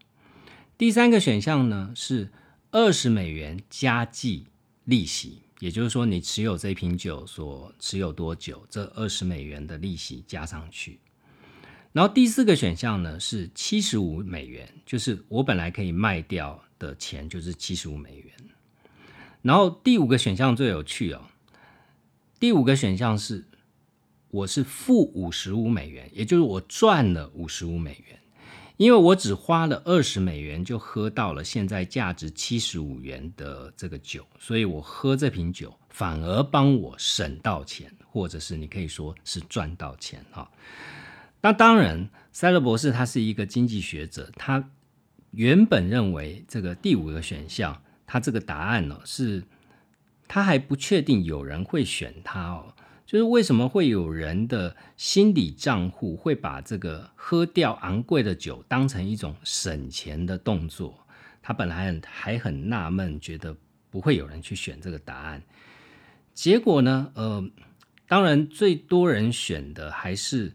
[0.77, 2.33] 第三个选项呢是
[2.73, 4.47] 二十美元加计
[4.83, 11.01] 利息，也就是说你持有这瓶酒所持有多久，这二十美元的利息加上去。
[11.93, 18.33] 然后第四个选项呢是七十五美元，就是我本来可以卖掉的钱就是七十五美元。
[19.43, 21.23] 然后第五个选项最有趣哦，
[22.39, 23.45] 第五个选项是
[24.31, 28.21] 我是负五十五美元，也就是我赚了五十五美元，
[28.79, 40.49] 因为我只花了二十美元就喝到了现在价值七十五元的这个酒，所以我喝这瓶酒反而帮我省到钱，或者是你可以说是赚到钱哈。
[41.41, 44.71] 那当然，塞勒博士他是一个经济学者，他
[45.33, 49.43] 原本认为这个第五个选项，他这个答案呢是，
[50.29, 52.73] 他还不确定有人会选他哦。
[53.09, 61.07] 就是为什么会有人的心理账户会把这个喝掉昂贵的酒当成一种省钱的动作？
[61.41, 63.57] 他本来还很纳闷，觉得
[63.89, 65.43] 不会有人去选这个答案。
[66.35, 67.43] 结果呢，呃，
[68.07, 70.53] 当然最多人选的还是。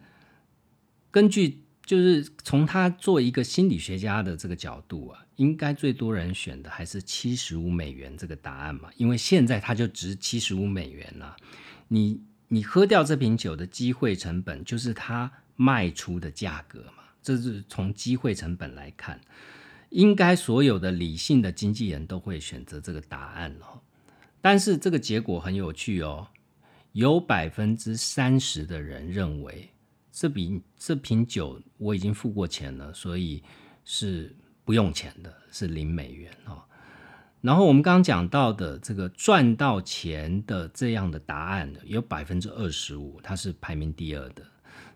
[1.10, 11.36] 根据就是从他做一个心理学家的这个角度啊，应该最多人选的还是七十五美元这个答案嘛，因为现在它就值七十五美元了。
[11.88, 12.20] 你
[12.54, 19.20] 你喝掉这瓶酒的机会成本就是它卖出的价格嘛，这是从机会成本来看，
[19.89, 23.82] 应该所有的理性的经纪人都会选择这个答案哦。
[24.39, 26.28] 但是这个结果很有趣哦，
[26.91, 29.72] 有百分之三十的人认为。
[30.12, 33.41] 这瓶这瓶酒我已经付过钱了，所以
[33.84, 34.32] 是
[34.64, 36.62] 不用钱的，是零美元哦。
[37.44, 44.41] 然后我们刚刚讲到的这个赚到钱的这样的答案有百分之二十五，它是排名第二的。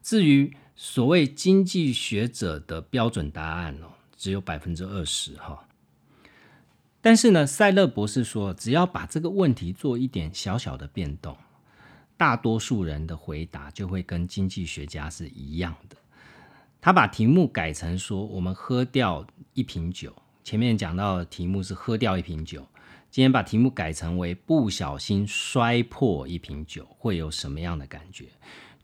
[0.02, 5.68] 至于所谓经济学者的标准答案哦，只有百分之二十哈。
[7.02, 11.36] 但是呢，塞勒博士说，只要把这个问题做一点小小的变动。
[12.16, 15.98] 大多数人的回答就会跟经济学家是一样的。
[16.80, 20.16] 他把题目改成说：“我们喝掉一瓶酒。”
[20.48, 22.66] 前面讲到的题目是喝掉一瓶酒，
[23.12, 28.28] 今天把题目改成为不小心摔破一瓶酒，会有什么样的感觉？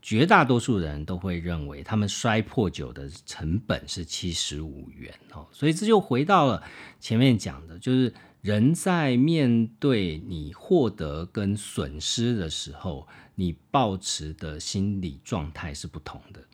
[0.02, 5.46] 绝大多数人都会认为，他们摔破酒的成本是七十五元哦。
[5.52, 6.62] 所以这就回到了
[7.00, 8.12] 前面讲的，就是
[8.42, 16.44] 人在面对你获得跟损失的时候，你抱持的心理状态是不同的。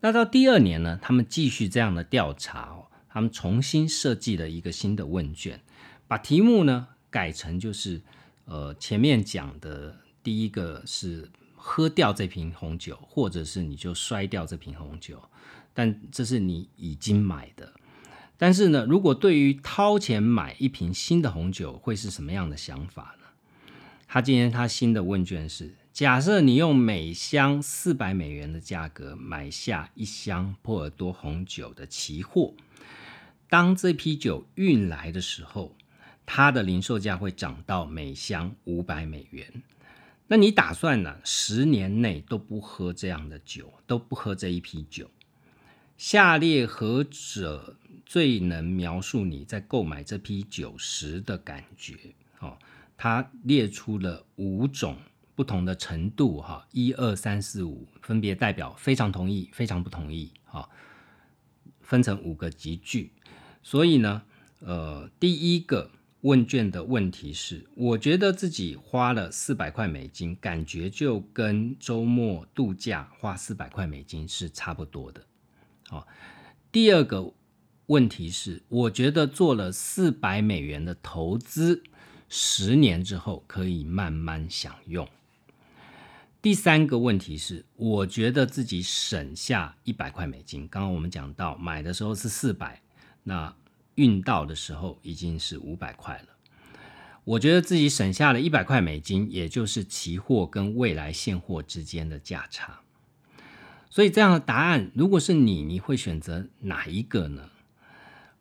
[0.00, 5.60] 那到第二年呢，他们继续这样的调查哦，他们重新设计了一个新的问卷，
[6.08, 8.02] 把题目呢改成就是
[8.44, 15.22] 呃前面讲的第一个是喝掉这瓶红酒，或者是你就摔掉这瓶红酒，
[15.72, 17.72] 但这是你已经买的。
[18.36, 23.26] 但是呢，如果对于掏钱买一瓶新的红酒，会是什么样的想法呢？
[24.08, 32.54] 他今天他新的问卷是：假设你用每箱四百美元的价格买下一箱波尔多红酒的期货，
[33.54, 35.76] 当这批酒运来的时候，
[36.26, 39.62] 它的零售价会涨到每箱五百美元。
[40.26, 41.20] 那你打算呢？
[41.22, 45.08] 十年内都不喝这样的酒，都不喝这一批酒？
[45.96, 47.76] 下列何者？
[48.04, 51.94] 最能描述你在购买这批酒时的感觉。
[52.40, 52.58] 哦，
[52.96, 54.96] 他列出了五种
[55.36, 60.68] 不同的程度，哈，一二三四五，分别代表非常同意、非常不同意，哈，
[61.82, 63.12] 分成五个集句。
[63.64, 64.22] 所以呢，
[64.60, 65.90] 呃，第一个
[66.20, 75.24] 问卷的问题是：我觉得自己花了四百块美金，感觉就跟周末度假花四百块美金是差不多的。
[75.88, 76.06] 好，
[76.70, 77.34] 第二个。
[77.88, 81.82] 问题是，我觉得做了四百美元的投资，
[82.30, 85.06] 十年之后可以慢慢享用。
[86.40, 90.66] 第三个问题是，我觉得自己省下一百块美金。
[90.66, 92.80] 刚刚我们讲到，买的时候是四百，
[93.24, 93.52] 那
[93.96, 96.28] 运到的时候已经是五百块了。
[97.24, 102.80] 我觉得自己省下了一百块美金，也就是期货跟未来现货之间的价差。
[103.88, 107.48] 所以这样的答案，如果是你，你会选择哪一个呢？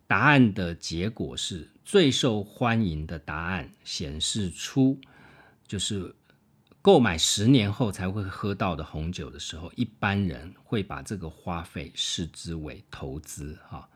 [0.06, 5.00] 答案的结果是最受欢迎的答案，显示出
[5.66, 6.14] 就是
[6.82, 13.88] 购买十年后才会喝到的红酒的时候，一般人会把这个花费视之为投资哈。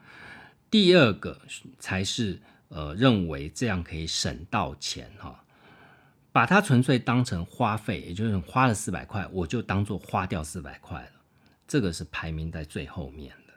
[0.69, 1.41] 第二个
[1.79, 5.43] 才是呃认为这样可以省到钱哈，
[6.31, 11.11] 把它纯粹当成花费，也就是花了四百块，我就当做花掉四百块了，
[11.67, 13.53] 这个是排名在最后面的。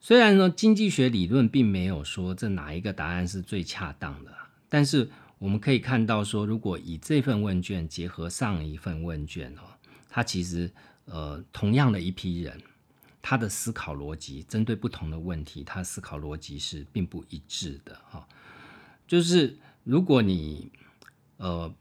[0.00, 4.30] 虽然呢，经济学理论并没有说这哪一个答案是最恰当的，
[4.68, 9.62] 但是我们可以看到说，如果以这份问卷结合上一份问卷哦，
[10.08, 10.70] 它其实
[11.06, 12.60] 呃同样的一批人，
[13.24, 18.28] 他的思考逻辑针对不同的问题，他思考逻辑是并不一致的哈。
[19.08, 20.70] 就是如果你
[21.38, 21.74] 呃。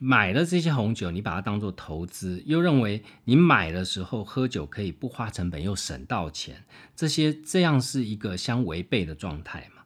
[0.00, 6.62] 买了这些红酒，你把它当做投资，又认为你买的时候喝酒可以不花成本又省到钱，
[6.94, 9.82] 这些这样是一个相违背的状态嘛？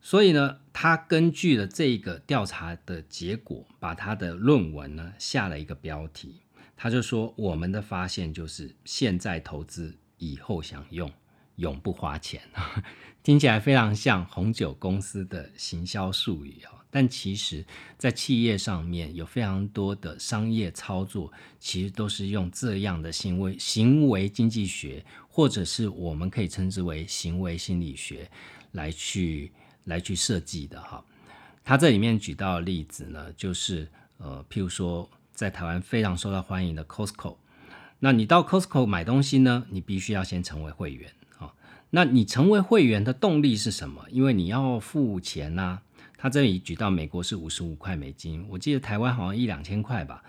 [0.00, 6.40] 所以呢，他根据了这个调查的结果，把他的论文呢下了一个标题，
[6.82, 11.08] 他就说：“我们的发现就是现在投资，以后享用，
[11.54, 12.42] 永不花钱。
[13.22, 16.84] ”听起来非常像红酒公司的行销术语啊。
[16.90, 17.64] 但其实，
[17.96, 28.28] 在企业上面有非常多的商业操作，其实都是用这样的行为行为经济学，或者是我们可以称之为行为心理学
[28.72, 29.52] 来去
[29.84, 31.04] 来去设计的哈。
[31.62, 37.36] 他这里面举到的例子呢，就是呃，譬如说在台湾非常受到欢迎的 Costco，
[38.00, 41.54] 那你到 Costco 买东西呢，你必须要先成为会员啊。
[41.90, 44.06] 那你成为会员的动力是什么？
[44.10, 45.80] 因为你要付钱呐。
[46.16, 50.22] 他这里举到美国是五十五块美金，我记得台湾好像一两千块吧，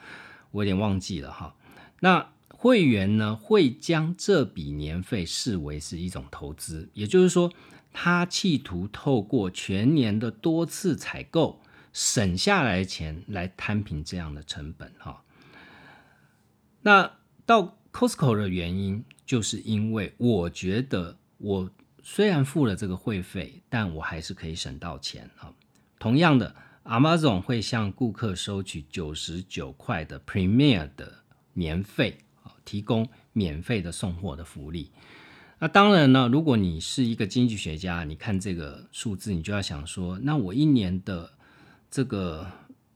[0.49, 1.53] 我有点忘记了哈。
[1.99, 7.51] 那会员呢会将这笔年费视为是一种投资，也就是说，
[7.91, 11.61] 他企图透过全年的多次采购
[11.93, 15.23] 省下来的钱来摊平这样的成本哈。
[16.81, 17.13] 那
[17.45, 21.71] 到 Costco 的原因，就是因为我觉得我
[22.01, 25.53] 虽然付了这个会费，但我还是可以省到钱哈。
[25.99, 31.19] 同样的，Amazon 会向顾客收取九十九块的 Premier 的
[31.53, 32.17] 年费，
[32.65, 34.91] 提供免费的送货的福利。
[35.59, 41.31] 那当然呢，如果你是一个经济学家，你看这个数字，你就要想说，那我一年的
[41.93, 42.47] 这个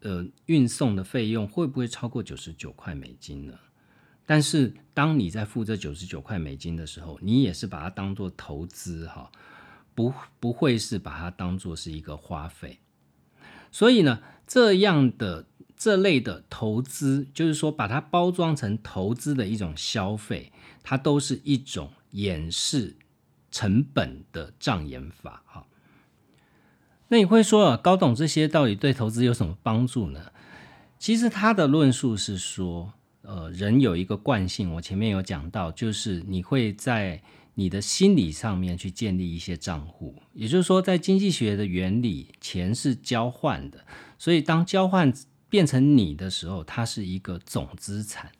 [0.01, 3.53] 呃运送的费用会不会超过九十九块美金呢？
[4.25, 9.31] 但是当你在付这九十九块美金的时候，你也是把它当做投资哈，
[9.93, 12.79] 不不会是把它当做是一个花费。
[13.71, 15.45] 所以呢，这样的
[15.75, 22.97] 这类的投资，就是说把它包装成投资的一种消费，它都是一种掩饰
[23.51, 25.43] 成本的障眼法。
[25.45, 25.66] 哈，
[27.09, 30.31] 那你会说啊，高董这些到底对投资有什么帮助呢？
[30.99, 37.21] 其实他的论述是说，呃，人有一个惯性，我前面有讲到，就是你会在
[37.53, 43.85] 你的心理上面去建立一些账户，也就是说，在经济学的原理，钱是交换的，
[44.17, 45.13] 所以当交换
[45.49, 48.31] 变成你的时候，它是一个总资产。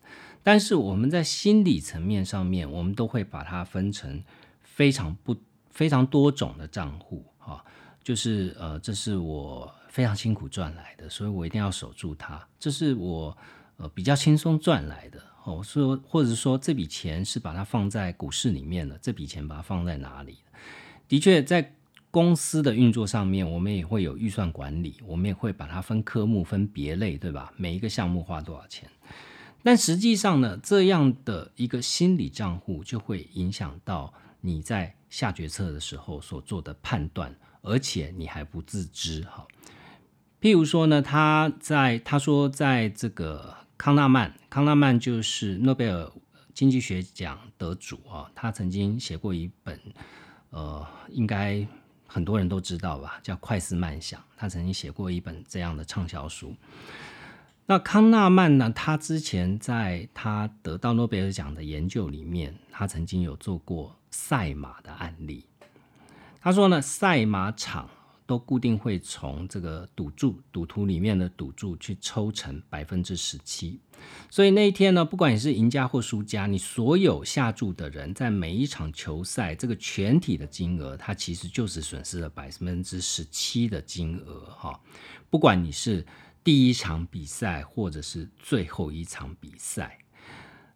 [0.44, 4.24] 但是我们在心理层面上面，我们都会把它分成
[4.62, 5.36] 非常不
[5.70, 7.64] 非常多种的账户，哈，
[8.08, 12.42] 就是呃，这是我非常辛苦赚来的，所以我一定要守住它。
[12.58, 13.38] 这是我
[13.76, 20.38] 呃比较轻松赚来的，哦，说或者说这笔钱是把它放在股市里面的，这笔钱把它放在哪里？
[21.10, 21.74] 的确，在
[22.10, 27.52] 公司的运作上面，我们也会有预算管理，我们也会把它分科目、分别类，对吧？
[27.58, 28.90] 每一个项目花多少钱？
[29.64, 37.36] 但实际上呢，这样的一个心理账户就会影响到你在下决策的时候所做的判断，
[37.68, 39.46] 而且你还不自知哈。
[40.40, 46.12] 譬如说呢，他在他说，在这个康纳曼，康纳曼就是诺贝尔
[46.54, 49.80] 经济学奖得主啊，他曾经写过一本，
[50.52, 51.68] 呃，应该
[52.06, 56.56] 很多人都知道吧，叫《快思慢想》，他曾经写过一本这样的畅销书。
[57.70, 58.72] 那康纳曼呢？
[58.74, 65.46] 他之前在他得到诺贝尔奖的研究里面，他曾经有做过赛马的案例。
[66.48, 67.90] 他说呢，赛马场
[68.26, 73.82] 都固定会从这个赌注赌徒里面的赌注去抽成百分之十七，
[74.30, 84.80] 所以那一天呢，不管你是赢家或输家，你所有下注的人在每一场球赛这个全体的金额，它其实就是损失了百分之十七的金额哈。
[85.30, 86.06] 不管你是
[86.46, 90.00] 第一场比赛，或者是最后一场比赛，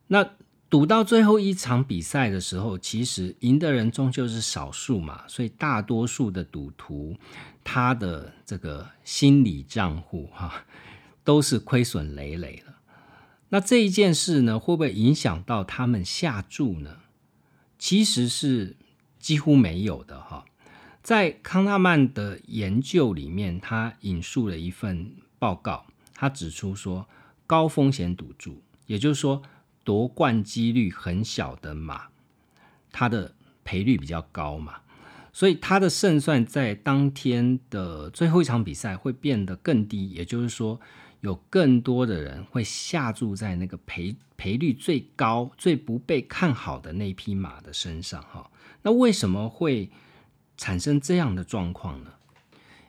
[0.05, 0.29] 那
[0.71, 7.17] 赌到最后一场比赛的时候，其实赢的人终究是少数嘛，所以大多数的赌徒，
[7.61, 10.65] 他的这个心理账户哈，
[11.25, 12.75] 都是亏损累累了。
[13.49, 16.99] 那这一件事呢，会不会影响到他们下注呢？
[17.77, 18.77] 其实是
[19.19, 20.45] 几乎没有的哈。
[21.03, 25.11] 在康纳曼的研究里面，他引述了一份。
[25.37, 27.09] 报告，他指出说，
[27.47, 29.41] 高风险赌注，也就是说
[29.83, 32.09] 夺冠几率很小的马，
[32.91, 34.81] 它的赔率比较高嘛，
[35.31, 40.09] 所以它的胜算在当天的最后一场比赛会变得更低。
[40.09, 40.79] 也就是说，
[41.21, 48.21] 有更多的人会下注在那个赔赔率最高、最不被看好的那匹马的身上。
[48.23, 48.51] 哈，
[48.81, 49.89] 那为什么会
[50.57, 52.11] 产生这样的状况呢？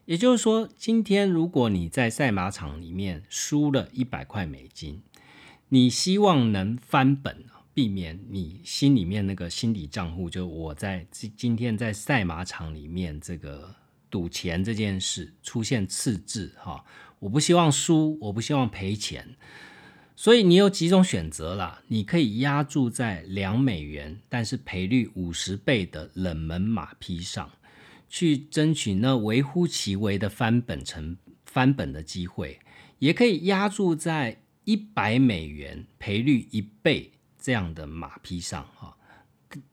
[0.05, 5.01] 也就是说，今天如果你在赛马场里面输了一百块美金，
[5.75, 7.35] 你希望能翻本，
[7.73, 13.75] 避免你心里面那个心理账户，就我在今今天在赛马场里面这个
[14.11, 16.85] 赌钱这件事出现赤字哈，
[17.19, 19.27] 我不希望输，我不希望赔钱，
[20.15, 27.51] 所以你有几种选择啦，你可以压注在两美元，但是赔率五十倍的冷门马匹上。
[28.11, 31.17] 去争取那微乎其微的翻本成
[31.47, 32.61] 翻本的机会，
[32.99, 38.97] 也可以压注在一百美元赔率一倍这样的马匹上哈，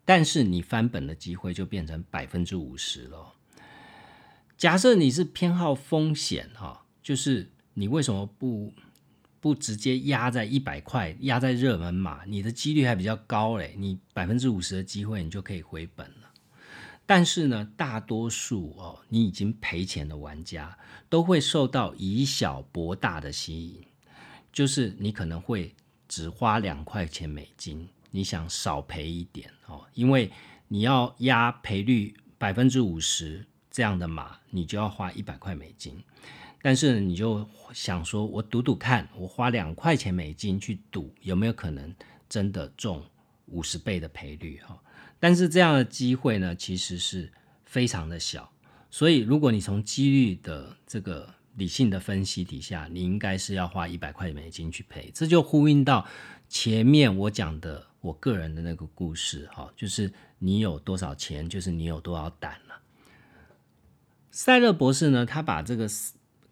[0.03, 3.33] 但是你翻本的机会就变成百分之五十了。
[4.57, 8.73] 假设你是偏好风险哈，就是你为什么不
[9.39, 16.33] 不直接压在一百块，压在热门马，你的几率还比较高嘞，你百分之五十的机会你就可以回本了。
[17.05, 20.77] 但是呢，大多数哦，你已经赔钱的玩家
[21.07, 23.83] 都会受到以小博大的吸引，
[24.51, 25.73] 就是你可能会
[26.07, 30.31] 只花两块钱美金，你想少赔一点哦，因为
[30.67, 35.97] 你要压赔率百分之五十这样的马，你就要花一百块美金。
[36.61, 41.95] 但是你就想说，我赌赌看，我花两块钱美金去赌，有没有可能
[42.27, 43.01] 真的中
[43.45, 44.77] 五十倍的赔率哈？
[45.19, 47.31] 但是这样的机会呢，其实是
[47.63, 48.51] 非常的小，
[48.89, 56.07] 所以如果你从几率的这个理性的分析底下，你应该是要花一百块美金去赔，这就呼应到
[56.47, 62.79] 前面我讲的我个人的那个故事哈，就是你有多少钱，就是你有多少胆了。
[64.31, 65.87] 塞勒博士呢，他把这个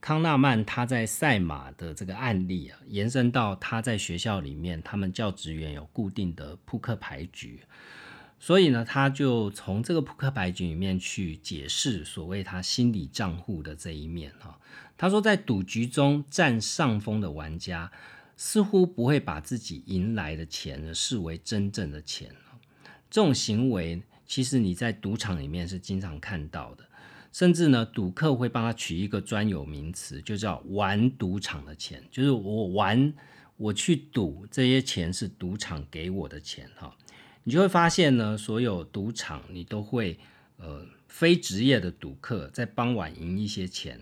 [0.01, 7.61] 康纳曼他在赛马的这个案例啊，延伸到他在学校里面，他们教职员有固定的扑克牌局。
[8.39, 14.59] 所以呢，他就从这个扑克牌局里面去解释所谓他心理账户的这一面哈。
[14.97, 17.91] 他说，在赌局中占上风的玩家
[18.35, 22.29] 似乎不会把自己赢来的钱呢视为真正的钱
[23.09, 26.83] 这种行为其实你在赌场里面是经常看到的。
[27.33, 33.13] 甚至呢，赌客会帮他取一个专有名词，就叫玩赌场的钱，就是我玩，
[33.57, 36.95] 我去赌，这些钱是赌场给我的钱哈。
[37.43, 40.17] 你就会发现呢，所有赌场你都会，
[40.57, 43.99] 呃，非职业的赌客在傍晚赢一些钱，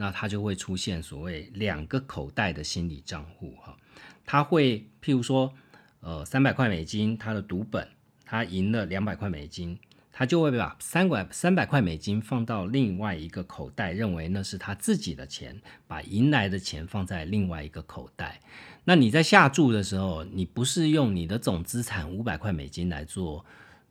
[0.00, 3.76] 那他就会出现所谓两个口袋的心理账户哈。
[4.24, 5.52] 他会譬如说，
[6.00, 7.86] 呃，三百块美金他的赌本，
[8.24, 9.78] 他赢了两百块美金。
[10.12, 18.40] 他就会把三百三百块美金放到另外一个口袋，认为那是他自己的钱，把赢来的钱放在另外一个口袋。
[18.84, 23.44] 那你在下注的时候，你不是用你的总资产五百块美金来做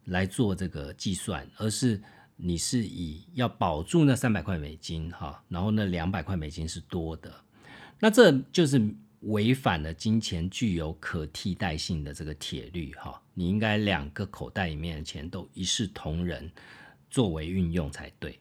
[0.06, 2.02] 来做这个计算，而是
[2.42, 7.34] 你是以要保住那三百块美金哈，然后那两百块美金是多的，
[8.00, 8.82] 那这就是。
[9.24, 16.50] 违反了金钱具有可替代性的这个铁律，哈，你应该两个口袋里面的钱都一视同仁
[17.10, 18.40] 作为运用才对。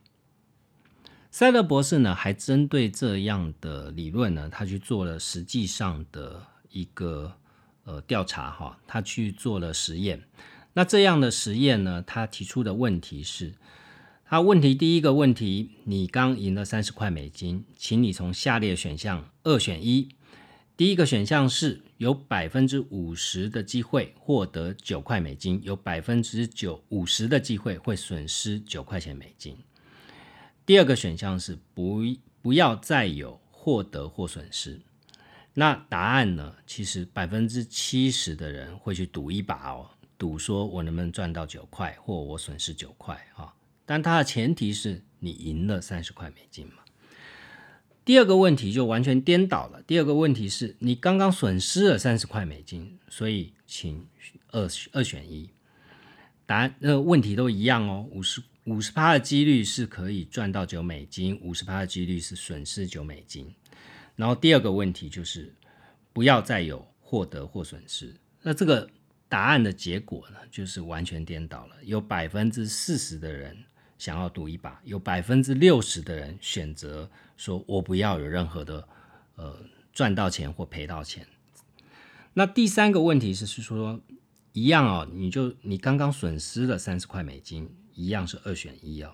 [1.32, 7.32] 塞勒博士呢，还针对这样的理论呢，他去做了实际上的一个
[7.82, 10.22] 呃调查，哈，他去做了实验。
[10.74, 13.52] 那这样的实验呢，他提出的问题是，
[14.30, 20.10] 他问题第一个问题，你刚赢了三十块美金，请你从下列选项二选一。
[20.76, 29.56] 第一个选项是有百分之五十的机会获得九块美金，有百分之九五十的机会会损失九块钱美金。
[30.66, 32.02] 第二个选项是不
[32.42, 34.78] 不要再有获得或损失。
[35.54, 36.54] 那答案呢？
[36.66, 43.54] 其实百分之七十的人会去赌一把哦，赌说我能不能赚到九块，或我损失九块啊？
[43.88, 46.82] 但它的前提是你赢了三十块美金嘛。
[48.04, 49.82] 第二个问题就完全颠倒了。
[49.86, 54.06] 第二个问题是你刚刚损失了三十块美金，所以请
[54.50, 55.48] 二二选一。
[56.44, 63.50] 答案呃问题都一样哦，五十五十趴的几率是可以赚到九美金，五十趴的几率是损失九美金。
[64.16, 65.54] 然后第二个问题就是
[66.12, 68.14] 不要再有获得或损失。
[68.42, 68.90] 那这个
[69.30, 71.76] 答案的结果呢，就是完全颠倒了。
[71.84, 73.56] 有百分之四十的人。
[73.98, 78.88] 想要赌一把，有百分之六十的人选择说：“我不要有任何的
[79.34, 79.58] 呃
[79.92, 81.26] 赚到钱或赔到钱。”
[82.34, 84.00] 那第三个问题是是说
[84.52, 89.12] 一样哦，你就你刚刚损失了三十块美金，一样是二选一哦。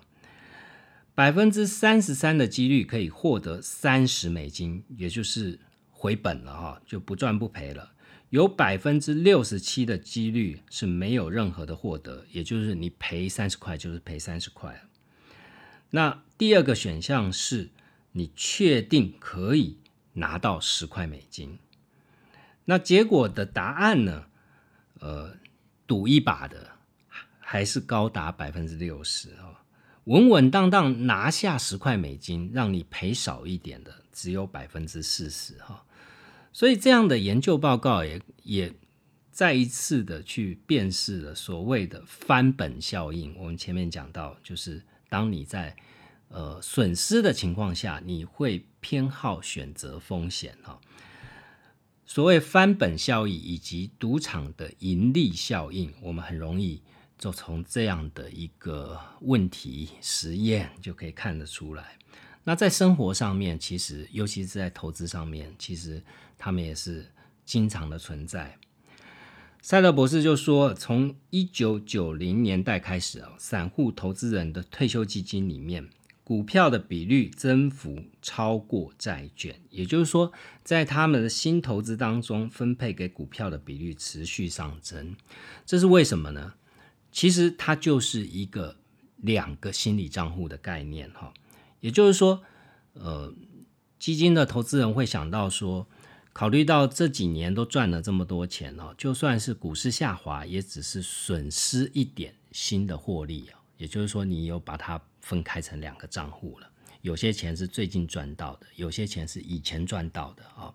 [1.15, 5.59] 百分之三十三的几率可以获得三十美金，也就是
[5.89, 7.93] 回本了哈，就不赚不赔了。
[8.29, 14.83] 有百分之六十七的几率是没有任何的获得，也就是你赔三十块就是赔三十块。
[15.91, 17.69] 那第二个选项是
[18.11, 19.79] 你确定可以
[20.13, 21.59] 拿到十块美金。
[22.65, 24.25] 那结果的答案呢？
[24.99, 25.35] 呃，
[25.85, 26.71] 赌一把的
[27.37, 29.61] 还是高达百分之六十啊，
[30.05, 35.85] 稳稳当当拿下十块美金，让你赔少一点的只有百分之四十哈。
[36.55, 38.73] 所以这样的研究报告也也
[39.29, 43.35] 再一次的去辨识了所谓的翻本效应。
[43.37, 45.75] 我们前面讲到，就是当你在
[46.29, 50.79] 呃损失的情况下，你会偏好选择风险哈。
[52.05, 56.81] 所谓翻本效应以及赌场的盈利效应，我们很容易
[57.17, 61.97] 就从这样的一个问题实验就可以看得出来。
[62.45, 66.01] 那在生活上面，其实尤其是在投资上面，其实
[66.37, 67.11] 他们也是
[67.43, 68.57] 经常的存在。
[69.63, 75.89] 塞勒博士就说，从一九九零年代开始啊，散户投资人的退休基金里面，
[76.23, 80.31] 股票的比率增幅超过债券，也就是说，
[80.63, 85.15] 在他们的新投资当中，分配给股票的比率持续上升。
[85.65, 86.53] 这是为什么呢？
[87.11, 88.77] 其实它就是一个
[89.17, 91.33] 两个心理账户的概念哈。
[91.85, 92.41] 也就是说，
[92.93, 93.31] 呃，
[93.99, 95.87] 基金的投资人会想到说，
[96.33, 103.61] 考虑到这几年都赚了这么多钱哦，就算是股市下滑，也只是损失一点新的获利啊。
[103.77, 106.67] 也就是说，你有把它分开成两个账户了，
[107.03, 110.73] 有些钱是最近赚到的，有些钱是以前赚到的啊。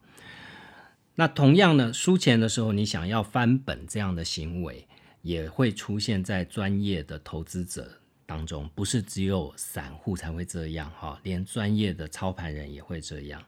[1.16, 4.86] 那同样呢，输钱的时候，你想要翻本这样的行为，
[5.22, 7.99] 也会出现在专业的投资者。
[8.30, 13.42] 当中不是只有散户才会这样哈，连专业的操盘人也会这样。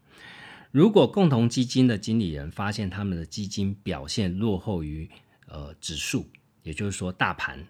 [0.73, 5.09] 如果共同基金的经理人发现他们的基金表现落后于
[5.47, 6.29] 呃指数，
[6.65, 7.65] 也就是说大盘，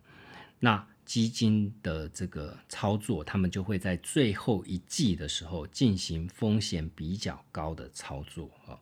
[0.59, 8.81] 那基金的这个操作，他们就会在最后一季的时候进行风险比较高的操作啊，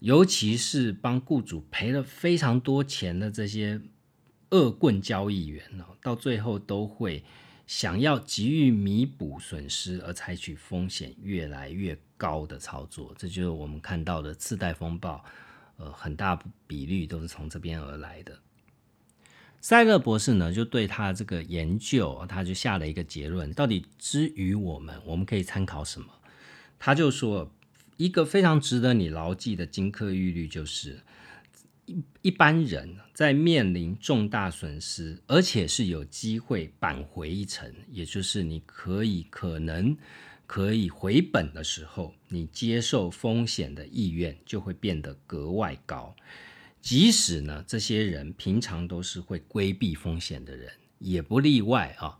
[0.00, 3.78] 尤其是帮雇主赔了非常多钱的这些。
[4.50, 7.22] 恶棍交易员哦，到最后都会
[7.66, 15.22] 想要急于弥补损失而采取风险越来越高的操作，这就是我们看到的次贷风暴，
[15.76, 18.38] 呃，很大比率都是从这边而来的。
[19.60, 26.06] 塞勒博士呢，就对他这个研究，他就下了一个结论：到底之于我们，我们可以参考什么？
[26.78, 27.52] 他就说，
[27.96, 31.00] 一个非常值得你牢记的金科玉律，就是
[32.22, 39.96] 一般人在面临重大损失，而且是有机会扳回一城，也就是你可以可能
[40.46, 46.14] 可以回本的时候，你接受风险的意愿就会变得格外高。
[46.80, 52.18] 即使呢，这些人平常都是会规避风险的人，也不例外啊。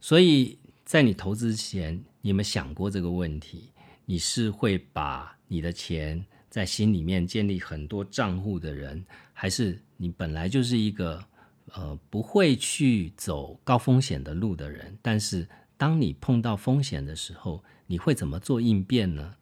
[0.00, 3.70] 所以在你投资前，你有没有想过这个问题？
[4.04, 6.24] 你是会把你的钱
[6.56, 9.04] 在心里面建立很多账户的人，
[9.34, 11.22] 还是你本来就是一个
[11.74, 14.96] 呃不会去走高风险的路的人？
[15.02, 15.46] 但是
[15.76, 19.34] 当你碰到风险的时候，你会怎么做应变呢？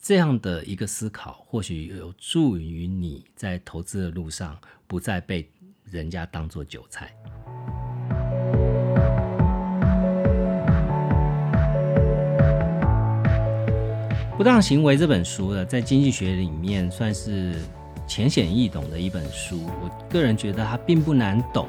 [0.00, 5.46] 这样的一个思考，或许有助于你在投资的路上不再被
[5.84, 7.14] 人家当做韭菜。
[14.42, 17.54] 不当行为这本书呢，在经济学里面算是
[18.08, 19.60] 浅显易懂的一本书。
[19.80, 21.68] 我个人觉得它并不难懂。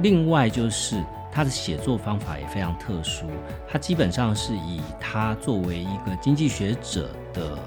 [0.00, 3.26] 另外就是它的写作方法也非常特殊，
[3.68, 7.58] 它基本上是以它作为一个经济学者的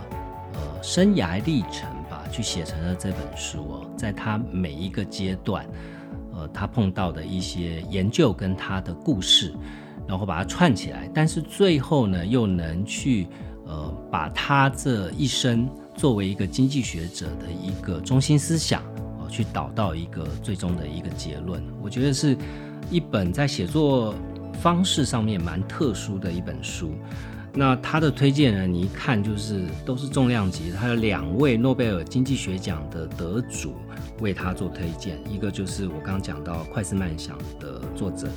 [0.55, 0.59] 呃。
[0.81, 3.91] 生涯历程吧，去写成了这本书哦。
[3.95, 5.63] 在他每一个阶段，
[6.33, 9.53] 呃，他碰到的一些研究跟他的故事，
[10.07, 11.07] 然后把它串起来。
[11.13, 13.27] 但是最后呢，又能去
[13.67, 18.81] 呃，把他这一生作为一个经济学者的一个中心思想
[19.19, 21.61] 哦，去导到一个最终的一个结论。
[21.81, 22.37] 我觉得是
[22.89, 24.15] 一本在写作
[24.61, 26.93] 方式上面蛮特殊的一本书。
[27.53, 30.71] 那他的推荐人，你一看就是都是重量级。
[30.71, 33.73] 他有两位诺贝尔经济学奖的得主
[34.19, 38.27] 为他做推荐，一个就是我刚刚讲到《快思慢想》的作者，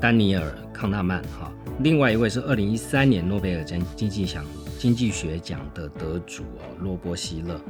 [0.00, 1.52] 丹尼尔康纳曼哈。
[1.80, 4.44] 另外一位是二零一三年诺贝尔经经济奖
[4.78, 7.60] 经济学奖的得主哦，罗伯希勒。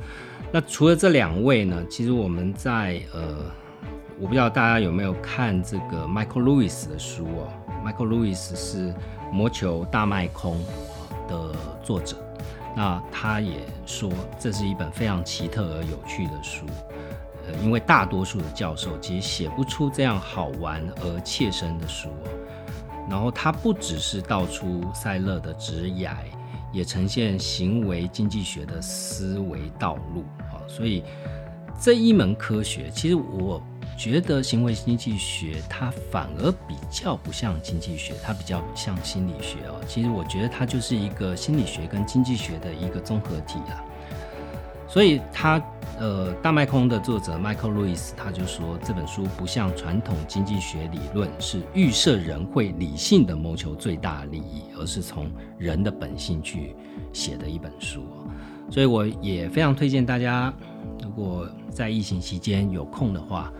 [0.52, 3.36] 那除了这两位呢，其实我们在呃，
[4.18, 7.48] 我不知道大家有没有看这个 Michael Lewis 的书哦
[7.84, 8.94] ，Michael Lewis 是。
[9.30, 10.58] 魔球大卖空
[11.28, 11.54] 的
[11.84, 12.16] 作者，
[12.74, 14.10] 那他也说
[14.40, 16.64] 这是一本非常奇特而有趣的书。
[17.62, 22.30] 因为大多数的教授其实写不出这样好玩而切身的书哦。
[23.08, 26.16] 然后他不只是道出塞勒的职涯，
[26.72, 30.60] 也呈现行为经济学的思维道路啊。
[30.68, 31.02] 所以
[31.80, 33.62] 这一门科学，其实我。
[33.96, 39.74] 觉得行为经济学它反而比较不像经济学，它比较像心理学哦。
[39.88, 43.82] 其实我觉得它就是一个心理学跟经济学的一个综合体啊。
[44.88, 45.62] 所以他
[45.98, 56.74] 呃，大麦空的作者 Michael Lewis 他就说这本书不像传统经济学理论是预设人会理性的谋求最大利益，而是从人的本性去
[57.12, 58.02] 写的一本书。
[58.70, 60.52] 所以我也非常推荐大家，
[61.02, 63.52] 如果在疫情期间有空的话。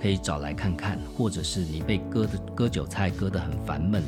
[0.00, 4.02] 可以找来看看，或者是你被割的割韭菜割得很烦闷，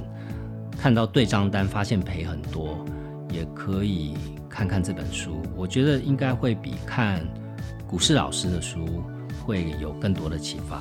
[0.77, 2.85] 看到对账单发现赔很多，
[3.31, 4.15] 也可以
[4.55, 5.43] 看看这本书。
[5.57, 7.21] 我觉得应该会比看
[7.87, 9.03] 股市老师的书
[9.45, 10.81] 会有更多的启发。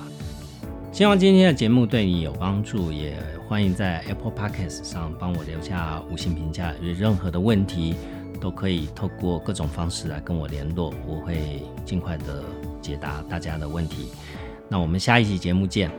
[0.91, 3.17] 希望今天的节目对你有帮助，也
[3.47, 6.71] 欢迎在 Apple Podcast 上帮我留下五星评价。
[6.83, 7.95] 有任何的问题
[8.39, 12.43] 都可以透过各种方式来跟我联络，我会尽快的
[12.79, 14.09] 解答大家的问题。
[14.69, 15.89] 那我们下一期节目见。